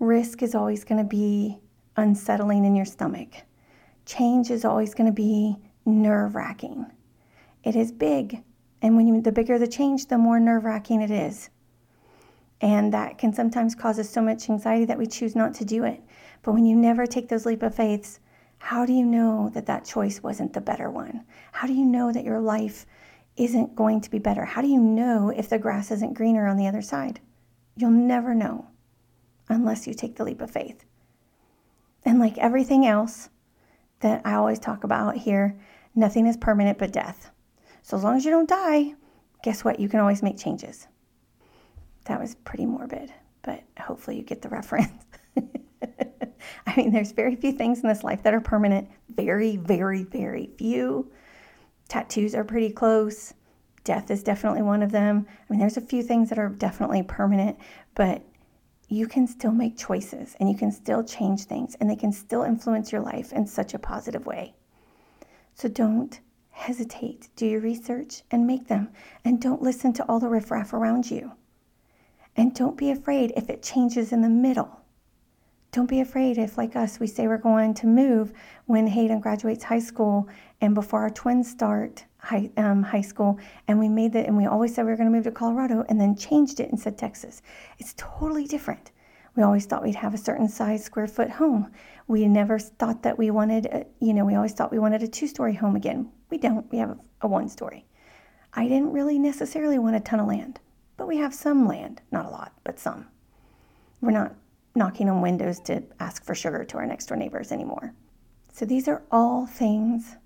Risk 0.00 0.42
is 0.42 0.56
always 0.56 0.82
going 0.82 1.00
to 1.00 1.08
be 1.08 1.60
unsettling 1.96 2.64
in 2.64 2.74
your 2.74 2.84
stomach. 2.84 3.28
Change 4.04 4.50
is 4.50 4.64
always 4.64 4.92
going 4.92 5.06
to 5.06 5.14
be 5.14 5.54
nerve-wracking. 5.86 6.86
It 7.62 7.76
is 7.76 7.92
big, 7.92 8.42
and 8.82 8.96
when 8.96 9.06
you 9.06 9.20
the 9.20 9.30
bigger 9.30 9.56
the 9.56 9.68
change, 9.68 10.08
the 10.08 10.18
more 10.18 10.40
nerve-wracking 10.40 11.00
it 11.00 11.12
is. 11.12 11.48
And 12.60 12.92
that 12.92 13.18
can 13.18 13.32
sometimes 13.32 13.76
cause 13.76 14.00
us 14.00 14.10
so 14.10 14.20
much 14.20 14.50
anxiety 14.50 14.84
that 14.86 14.98
we 14.98 15.06
choose 15.06 15.36
not 15.36 15.54
to 15.54 15.64
do 15.64 15.84
it. 15.84 16.02
But 16.42 16.52
when 16.52 16.66
you 16.66 16.76
never 16.76 17.06
take 17.06 17.28
those 17.28 17.46
leap 17.46 17.62
of 17.62 17.74
faiths, 17.74 18.20
how 18.58 18.86
do 18.86 18.92
you 18.92 19.04
know 19.04 19.50
that 19.54 19.66
that 19.66 19.84
choice 19.84 20.22
wasn't 20.22 20.52
the 20.52 20.60
better 20.60 20.90
one? 20.90 21.24
How 21.52 21.66
do 21.66 21.72
you 21.72 21.84
know 21.84 22.12
that 22.12 22.24
your 22.24 22.40
life 22.40 22.86
isn't 23.36 23.74
going 23.74 24.00
to 24.02 24.10
be 24.10 24.18
better? 24.18 24.44
How 24.44 24.62
do 24.62 24.68
you 24.68 24.80
know 24.80 25.30
if 25.30 25.48
the 25.48 25.58
grass 25.58 25.90
isn't 25.90 26.14
greener 26.14 26.46
on 26.46 26.56
the 26.56 26.66
other 26.66 26.82
side? 26.82 27.20
You'll 27.76 27.90
never 27.90 28.34
know 28.34 28.66
unless 29.48 29.86
you 29.86 29.94
take 29.94 30.16
the 30.16 30.24
leap 30.24 30.40
of 30.40 30.50
faith. 30.50 30.84
And 32.04 32.18
like 32.18 32.38
everything 32.38 32.86
else 32.86 33.30
that 34.00 34.22
I 34.24 34.34
always 34.34 34.58
talk 34.58 34.84
about 34.84 35.16
here, 35.16 35.58
nothing 35.94 36.26
is 36.26 36.36
permanent 36.36 36.78
but 36.78 36.92
death. 36.92 37.30
So 37.82 37.96
as 37.96 38.04
long 38.04 38.16
as 38.16 38.24
you 38.24 38.30
don't 38.30 38.48
die, 38.48 38.94
guess 39.42 39.64
what? 39.64 39.80
You 39.80 39.88
can 39.88 40.00
always 40.00 40.22
make 40.22 40.38
changes. 40.38 40.86
That 42.04 42.20
was 42.20 42.34
pretty 42.34 42.66
morbid, 42.66 43.12
but 43.42 43.62
hopefully 43.78 44.16
you 44.16 44.22
get 44.22 44.42
the 44.42 44.48
reference. 44.50 45.04
I 46.66 46.76
mean, 46.76 46.92
there's 46.92 47.12
very 47.12 47.36
few 47.36 47.52
things 47.52 47.80
in 47.80 47.88
this 47.88 48.04
life 48.04 48.22
that 48.22 48.34
are 48.34 48.40
permanent. 48.40 48.88
Very, 49.14 49.56
very, 49.56 50.04
very 50.04 50.50
few. 50.58 51.10
Tattoos 51.88 52.34
are 52.34 52.44
pretty 52.44 52.70
close. 52.70 53.34
Death 53.84 54.10
is 54.10 54.22
definitely 54.22 54.62
one 54.62 54.82
of 54.82 54.92
them. 54.92 55.26
I 55.28 55.52
mean, 55.52 55.60
there's 55.60 55.76
a 55.76 55.80
few 55.80 56.02
things 56.02 56.28
that 56.28 56.38
are 56.38 56.48
definitely 56.48 57.02
permanent, 57.02 57.58
but 57.94 58.22
you 58.88 59.08
can 59.08 59.26
still 59.26 59.52
make 59.52 59.76
choices 59.76 60.36
and 60.38 60.48
you 60.48 60.56
can 60.56 60.70
still 60.70 61.02
change 61.02 61.44
things 61.44 61.76
and 61.76 61.90
they 61.90 61.96
can 61.96 62.12
still 62.12 62.42
influence 62.42 62.92
your 62.92 63.00
life 63.00 63.32
in 63.32 63.46
such 63.46 63.74
a 63.74 63.78
positive 63.78 64.26
way. 64.26 64.54
So 65.54 65.68
don't 65.68 66.20
hesitate. 66.50 67.28
Do 67.34 67.46
your 67.46 67.60
research 67.60 68.22
and 68.30 68.46
make 68.46 68.68
them. 68.68 68.90
And 69.24 69.40
don't 69.40 69.62
listen 69.62 69.92
to 69.94 70.04
all 70.04 70.20
the 70.20 70.28
riffraff 70.28 70.72
around 70.72 71.10
you. 71.10 71.32
And 72.36 72.54
don't 72.54 72.76
be 72.76 72.90
afraid 72.90 73.32
if 73.36 73.50
it 73.50 73.62
changes 73.62 74.12
in 74.12 74.20
the 74.20 74.28
middle 74.28 74.81
don't 75.72 75.88
be 75.88 76.00
afraid 76.00 76.36
if, 76.36 76.58
like 76.58 76.76
us, 76.76 77.00
we 77.00 77.06
say 77.06 77.26
we're 77.26 77.38
going 77.38 77.72
to 77.72 77.86
move 77.86 78.34
when 78.66 78.86
Hayden 78.86 79.20
graduates 79.20 79.64
high 79.64 79.78
school 79.78 80.28
and 80.60 80.74
before 80.74 81.00
our 81.00 81.10
twins 81.10 81.50
start 81.50 82.04
high, 82.18 82.50
um, 82.58 82.82
high 82.82 83.00
school. 83.00 83.38
And 83.68 83.78
we 83.78 83.88
made 83.88 84.12
that, 84.12 84.26
and 84.26 84.36
we 84.36 84.44
always 84.44 84.74
said 84.74 84.84
we 84.84 84.90
were 84.90 84.98
going 84.98 85.10
to 85.10 85.16
move 85.16 85.24
to 85.24 85.30
Colorado 85.30 85.84
and 85.88 85.98
then 85.98 86.14
changed 86.14 86.60
it 86.60 86.70
and 86.70 86.78
said 86.78 86.98
Texas. 86.98 87.40
It's 87.78 87.94
totally 87.96 88.44
different. 88.44 88.92
We 89.34 89.42
always 89.42 89.64
thought 89.64 89.82
we'd 89.82 89.94
have 89.94 90.12
a 90.12 90.18
certain 90.18 90.46
size 90.46 90.84
square 90.84 91.06
foot 91.06 91.30
home. 91.30 91.72
We 92.06 92.28
never 92.28 92.58
thought 92.58 93.02
that 93.02 93.16
we 93.16 93.30
wanted, 93.30 93.64
a, 93.66 93.86
you 93.98 94.12
know, 94.12 94.26
we 94.26 94.34
always 94.34 94.52
thought 94.52 94.72
we 94.72 94.78
wanted 94.78 95.02
a 95.02 95.08
two 95.08 95.26
story 95.26 95.54
home 95.54 95.74
again. 95.74 96.12
We 96.28 96.36
don't, 96.36 96.70
we 96.70 96.78
have 96.78 96.90
a, 96.90 96.98
a 97.22 97.28
one 97.28 97.48
story. 97.48 97.86
I 98.52 98.68
didn't 98.68 98.92
really 98.92 99.18
necessarily 99.18 99.78
want 99.78 99.96
a 99.96 100.00
ton 100.00 100.20
of 100.20 100.26
land, 100.26 100.60
but 100.98 101.08
we 101.08 101.16
have 101.16 101.32
some 101.32 101.66
land, 101.66 102.02
not 102.10 102.26
a 102.26 102.28
lot, 102.28 102.52
but 102.62 102.78
some. 102.78 103.06
We're 104.02 104.10
not 104.10 104.34
knocking 104.74 105.08
on 105.08 105.20
windows 105.20 105.60
to 105.60 105.82
ask 106.00 106.24
for 106.24 106.34
sugar 106.34 106.64
to 106.64 106.78
our 106.78 106.86
next 106.86 107.06
door 107.06 107.16
neighbors 107.16 107.52
anymore. 107.52 107.94
So 108.52 108.64
these 108.64 108.88
are 108.88 109.02
all 109.10 109.46
things 109.46 110.16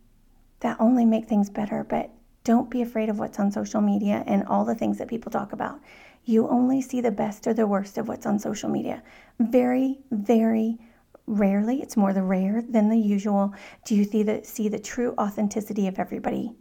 that 0.61 0.77
only 0.81 1.05
make 1.05 1.27
things 1.27 1.51
better, 1.51 1.85
but 1.89 2.11
don't 2.45 2.71
be 2.71 2.83
afraid 2.83 3.09
of 3.09 3.19
what's 3.19 3.39
on 3.39 3.51
social 3.51 3.81
media 3.81 4.23
and 4.27 4.45
all 4.47 4.65
the 4.65 4.75
things 4.75 4.99
that 4.99 5.09
people 5.09 5.31
talk 5.31 5.53
about. 5.53 5.81
You 6.25 6.49
only 6.49 6.81
see 6.81 7.01
the 7.01 7.11
best 7.11 7.47
or 7.47 7.55
the 7.55 7.67
worst 7.67 7.99
of 7.99 8.09
what's 8.09 8.27
on 8.27 8.39
social 8.39 8.69
media. 8.69 9.03
Very, 9.39 9.99
very 10.11 10.79
rarely, 11.27 11.83
it's 11.83 11.97
more 11.97 12.13
the 12.13 12.23
rare 12.23 12.63
than 12.63 12.89
the 12.89 12.99
usual, 12.99 13.53
do 13.85 13.95
you 13.95 14.05
see 14.05 14.23
the, 14.23 14.45
see 14.45 14.69
the 14.69 14.79
true 14.79 15.15
authenticity 15.19 15.89
of 15.89 15.99
everybody. 15.99 16.53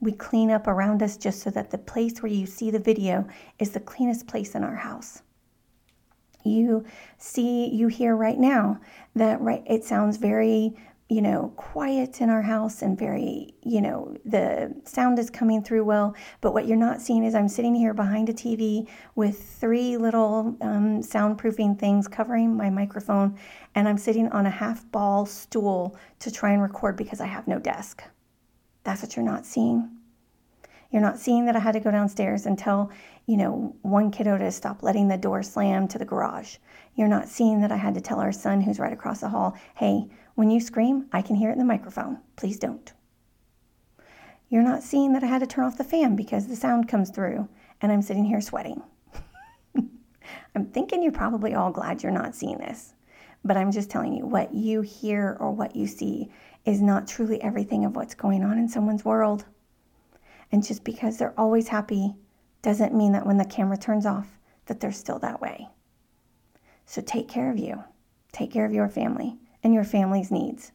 We 0.00 0.12
clean 0.12 0.50
up 0.50 0.66
around 0.66 1.02
us 1.02 1.18
just 1.18 1.42
so 1.42 1.50
that 1.50 1.70
the 1.70 1.78
place 1.78 2.22
where 2.22 2.32
you 2.32 2.46
see 2.46 2.70
the 2.70 2.78
video 2.78 3.26
is 3.58 3.70
the 3.70 3.80
cleanest 3.80 4.26
place 4.26 4.54
in 4.54 4.64
our 4.64 4.76
house. 4.76 5.22
You 6.44 6.84
see, 7.18 7.68
you 7.68 7.88
hear 7.88 8.16
right 8.16 8.38
now 8.38 8.80
that 9.14 9.40
right, 9.40 9.62
it 9.66 9.84
sounds 9.84 10.16
very 10.16 10.74
you 11.10 11.20
know, 11.20 11.52
quiet 11.56 12.20
in 12.20 12.30
our 12.30 12.40
house 12.40 12.82
and 12.82 12.96
very, 12.96 13.52
you 13.64 13.80
know, 13.80 14.16
the 14.24 14.72
sound 14.84 15.18
is 15.18 15.28
coming 15.28 15.60
through 15.60 15.82
well. 15.82 16.14
But 16.40 16.54
what 16.54 16.68
you're 16.68 16.76
not 16.76 17.00
seeing 17.00 17.24
is 17.24 17.34
I'm 17.34 17.48
sitting 17.48 17.74
here 17.74 17.92
behind 17.92 18.28
a 18.28 18.32
TV 18.32 18.88
with 19.16 19.42
three 19.42 19.96
little 19.96 20.56
um, 20.60 21.02
soundproofing 21.02 21.80
things 21.80 22.06
covering 22.06 22.56
my 22.56 22.70
microphone, 22.70 23.36
and 23.74 23.88
I'm 23.88 23.98
sitting 23.98 24.28
on 24.28 24.46
a 24.46 24.50
half 24.50 24.88
ball 24.92 25.26
stool 25.26 25.96
to 26.20 26.30
try 26.30 26.52
and 26.52 26.62
record 26.62 26.96
because 26.96 27.20
I 27.20 27.26
have 27.26 27.48
no 27.48 27.58
desk. 27.58 28.04
That's 28.84 29.02
what 29.02 29.16
you're 29.16 29.24
not 29.24 29.44
seeing. 29.44 29.90
You're 30.90 31.02
not 31.02 31.18
seeing 31.18 31.46
that 31.46 31.54
I 31.54 31.60
had 31.60 31.72
to 31.72 31.80
go 31.80 31.90
downstairs 31.90 32.46
and 32.46 32.58
tell, 32.58 32.90
you 33.26 33.36
know, 33.36 33.76
one 33.82 34.10
kiddo 34.10 34.38
to 34.38 34.50
stop 34.50 34.82
letting 34.82 35.08
the 35.08 35.16
door 35.16 35.42
slam 35.42 35.86
to 35.88 35.98
the 35.98 36.04
garage. 36.04 36.56
You're 36.96 37.08
not 37.08 37.28
seeing 37.28 37.60
that 37.60 37.70
I 37.70 37.76
had 37.76 37.94
to 37.94 38.00
tell 38.00 38.18
our 38.18 38.32
son 38.32 38.60
who's 38.60 38.80
right 38.80 38.92
across 38.92 39.20
the 39.20 39.28
hall, 39.28 39.56
hey, 39.76 40.08
when 40.34 40.50
you 40.50 40.60
scream, 40.60 41.06
I 41.12 41.22
can 41.22 41.36
hear 41.36 41.50
it 41.50 41.52
in 41.52 41.58
the 41.58 41.64
microphone. 41.64 42.18
Please 42.36 42.58
don't. 42.58 42.92
You're 44.48 44.62
not 44.62 44.82
seeing 44.82 45.12
that 45.12 45.22
I 45.22 45.28
had 45.28 45.40
to 45.40 45.46
turn 45.46 45.64
off 45.64 45.78
the 45.78 45.84
fan 45.84 46.16
because 46.16 46.48
the 46.48 46.56
sound 46.56 46.88
comes 46.88 47.10
through 47.10 47.48
and 47.80 47.92
I'm 47.92 48.02
sitting 48.02 48.24
here 48.24 48.40
sweating. 48.40 48.82
I'm 49.76 50.66
thinking 50.66 51.04
you're 51.04 51.12
probably 51.12 51.54
all 51.54 51.70
glad 51.70 52.02
you're 52.02 52.10
not 52.10 52.34
seeing 52.34 52.58
this, 52.58 52.94
but 53.44 53.56
I'm 53.56 53.70
just 53.70 53.90
telling 53.90 54.12
you 54.12 54.26
what 54.26 54.52
you 54.52 54.80
hear 54.80 55.36
or 55.38 55.52
what 55.52 55.76
you 55.76 55.86
see 55.86 56.32
is 56.64 56.82
not 56.82 57.06
truly 57.06 57.40
everything 57.40 57.84
of 57.84 57.94
what's 57.94 58.16
going 58.16 58.42
on 58.42 58.58
in 58.58 58.68
someone's 58.68 59.04
world. 59.04 59.44
And 60.52 60.64
just 60.64 60.84
because 60.84 61.18
they're 61.18 61.38
always 61.38 61.68
happy 61.68 62.14
doesn't 62.62 62.94
mean 62.94 63.12
that 63.12 63.26
when 63.26 63.38
the 63.38 63.44
camera 63.44 63.76
turns 63.76 64.06
off 64.06 64.38
that 64.66 64.80
they're 64.80 64.92
still 64.92 65.18
that 65.20 65.40
way. 65.40 65.68
So 66.86 67.00
take 67.00 67.28
care 67.28 67.50
of 67.50 67.58
you. 67.58 67.82
Take 68.32 68.52
care 68.52 68.64
of 68.64 68.72
your 68.72 68.88
family 68.88 69.36
and 69.62 69.74
your 69.74 69.84
family's 69.84 70.30
needs. 70.30 70.72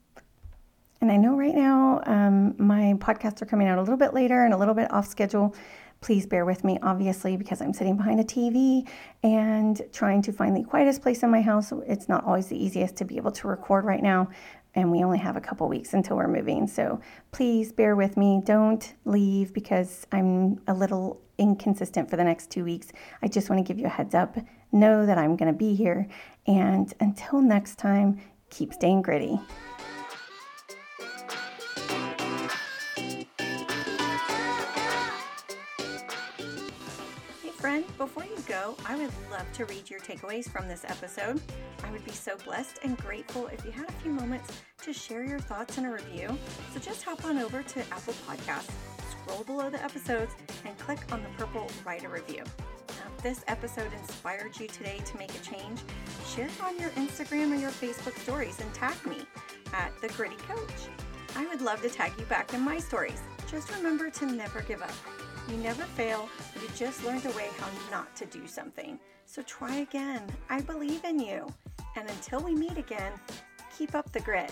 And 1.01 1.11
I 1.11 1.17
know 1.17 1.35
right 1.35 1.53
now 1.53 2.01
um, 2.05 2.55
my 2.57 2.95
podcasts 2.97 3.41
are 3.41 3.45
coming 3.45 3.67
out 3.67 3.77
a 3.77 3.81
little 3.81 3.97
bit 3.97 4.13
later 4.13 4.45
and 4.45 4.53
a 4.53 4.57
little 4.57 4.73
bit 4.73 4.91
off 4.91 5.07
schedule. 5.07 5.55
Please 6.01 6.25
bear 6.25 6.45
with 6.45 6.63
me, 6.63 6.77
obviously, 6.81 7.37
because 7.37 7.61
I'm 7.61 7.73
sitting 7.73 7.97
behind 7.97 8.19
a 8.19 8.23
TV 8.23 8.87
and 9.23 9.81
trying 9.91 10.21
to 10.23 10.31
find 10.31 10.55
the 10.55 10.63
quietest 10.63 11.01
place 11.01 11.23
in 11.23 11.29
my 11.29 11.41
house. 11.41 11.71
It's 11.87 12.07
not 12.07 12.23
always 12.25 12.47
the 12.47 12.63
easiest 12.63 12.95
to 12.97 13.05
be 13.05 13.17
able 13.17 13.31
to 13.31 13.47
record 13.47 13.85
right 13.85 14.03
now, 14.03 14.29
and 14.75 14.91
we 14.91 15.03
only 15.03 15.17
have 15.17 15.37
a 15.37 15.41
couple 15.41 15.67
weeks 15.67 15.93
until 15.93 16.17
we're 16.17 16.27
moving. 16.27 16.67
So 16.67 16.99
please 17.31 17.71
bear 17.71 17.95
with 17.95 18.17
me. 18.17 18.41
Don't 18.43 18.93
leave 19.05 19.53
because 19.53 20.05
I'm 20.11 20.61
a 20.67 20.73
little 20.73 21.21
inconsistent 21.37 22.09
for 22.09 22.17
the 22.17 22.23
next 22.23 22.51
two 22.51 22.63
weeks. 22.63 22.91
I 23.21 23.27
just 23.27 23.49
want 23.49 23.65
to 23.65 23.67
give 23.67 23.79
you 23.79 23.87
a 23.87 23.89
heads 23.89 24.13
up. 24.13 24.37
Know 24.71 25.05
that 25.05 25.17
I'm 25.17 25.35
going 25.35 25.51
to 25.51 25.57
be 25.57 25.75
here. 25.75 26.07
And 26.45 26.93
until 26.99 27.41
next 27.41 27.77
time, 27.77 28.21
keep 28.49 28.73
staying 28.73 29.01
gritty. 29.01 29.39
Before 38.05 38.23
you 38.23 38.37
go, 38.47 38.75
I 38.85 38.95
would 38.95 39.09
love 39.31 39.51
to 39.53 39.65
read 39.65 39.89
your 39.89 39.99
takeaways 39.99 40.47
from 40.47 40.67
this 40.67 40.85
episode. 40.87 41.41
I 41.83 41.89
would 41.89 42.05
be 42.05 42.11
so 42.11 42.37
blessed 42.45 42.77
and 42.83 42.95
grateful 42.97 43.47
if 43.47 43.65
you 43.65 43.71
had 43.71 43.89
a 43.89 43.93
few 43.93 44.11
moments 44.11 44.61
to 44.83 44.93
share 44.93 45.23
your 45.23 45.39
thoughts 45.39 45.79
in 45.79 45.85
a 45.85 45.91
review. 45.91 46.37
So 46.71 46.79
just 46.79 47.01
hop 47.01 47.25
on 47.25 47.39
over 47.39 47.63
to 47.63 47.79
Apple 47.91 48.13
Podcasts, 48.27 48.69
scroll 49.09 49.43
below 49.43 49.71
the 49.71 49.83
episodes, 49.83 50.35
and 50.65 50.77
click 50.77 50.99
on 51.11 51.23
the 51.23 51.29
purple 51.29 51.67
Write 51.83 52.03
a 52.03 52.09
Review 52.09 52.43
If 52.89 53.23
this 53.23 53.43
episode 53.47 53.91
inspired 53.99 54.59
you 54.59 54.67
today 54.67 54.99
to 55.03 55.17
make 55.17 55.33
a 55.33 55.39
change, 55.39 55.79
share 56.27 56.45
it 56.45 56.63
on 56.63 56.77
your 56.77 56.91
Instagram 56.91 57.53
or 57.53 57.55
your 57.55 57.71
Facebook 57.71 58.19
stories 58.19 58.59
and 58.59 58.71
tag 58.75 59.03
me 59.07 59.21
at 59.73 59.99
The 59.99 60.09
Gritty 60.09 60.37
Coach. 60.47 60.89
I 61.35 61.47
would 61.47 61.61
love 61.61 61.81
to 61.81 61.89
tag 61.89 62.11
you 62.19 62.25
back 62.25 62.53
in 62.53 62.61
my 62.61 62.77
stories. 62.77 63.23
Just 63.49 63.75
remember 63.75 64.11
to 64.11 64.27
never 64.27 64.61
give 64.61 64.83
up. 64.83 64.93
You 65.47 65.57
never 65.57 65.83
fail, 65.83 66.27
you 66.55 66.67
just 66.75 67.03
learned 67.05 67.25
a 67.25 67.31
way 67.31 67.49
how 67.59 67.69
not 67.91 68.15
to 68.15 68.25
do 68.25 68.47
something. 68.47 68.99
So 69.25 69.41
try 69.43 69.77
again. 69.77 70.23
I 70.49 70.61
believe 70.61 71.03
in 71.05 71.19
you. 71.19 71.47
And 71.95 72.09
until 72.09 72.39
we 72.39 72.55
meet 72.55 72.77
again, 72.77 73.13
keep 73.77 73.93
up 73.93 74.11
the 74.11 74.21
grit. 74.21 74.51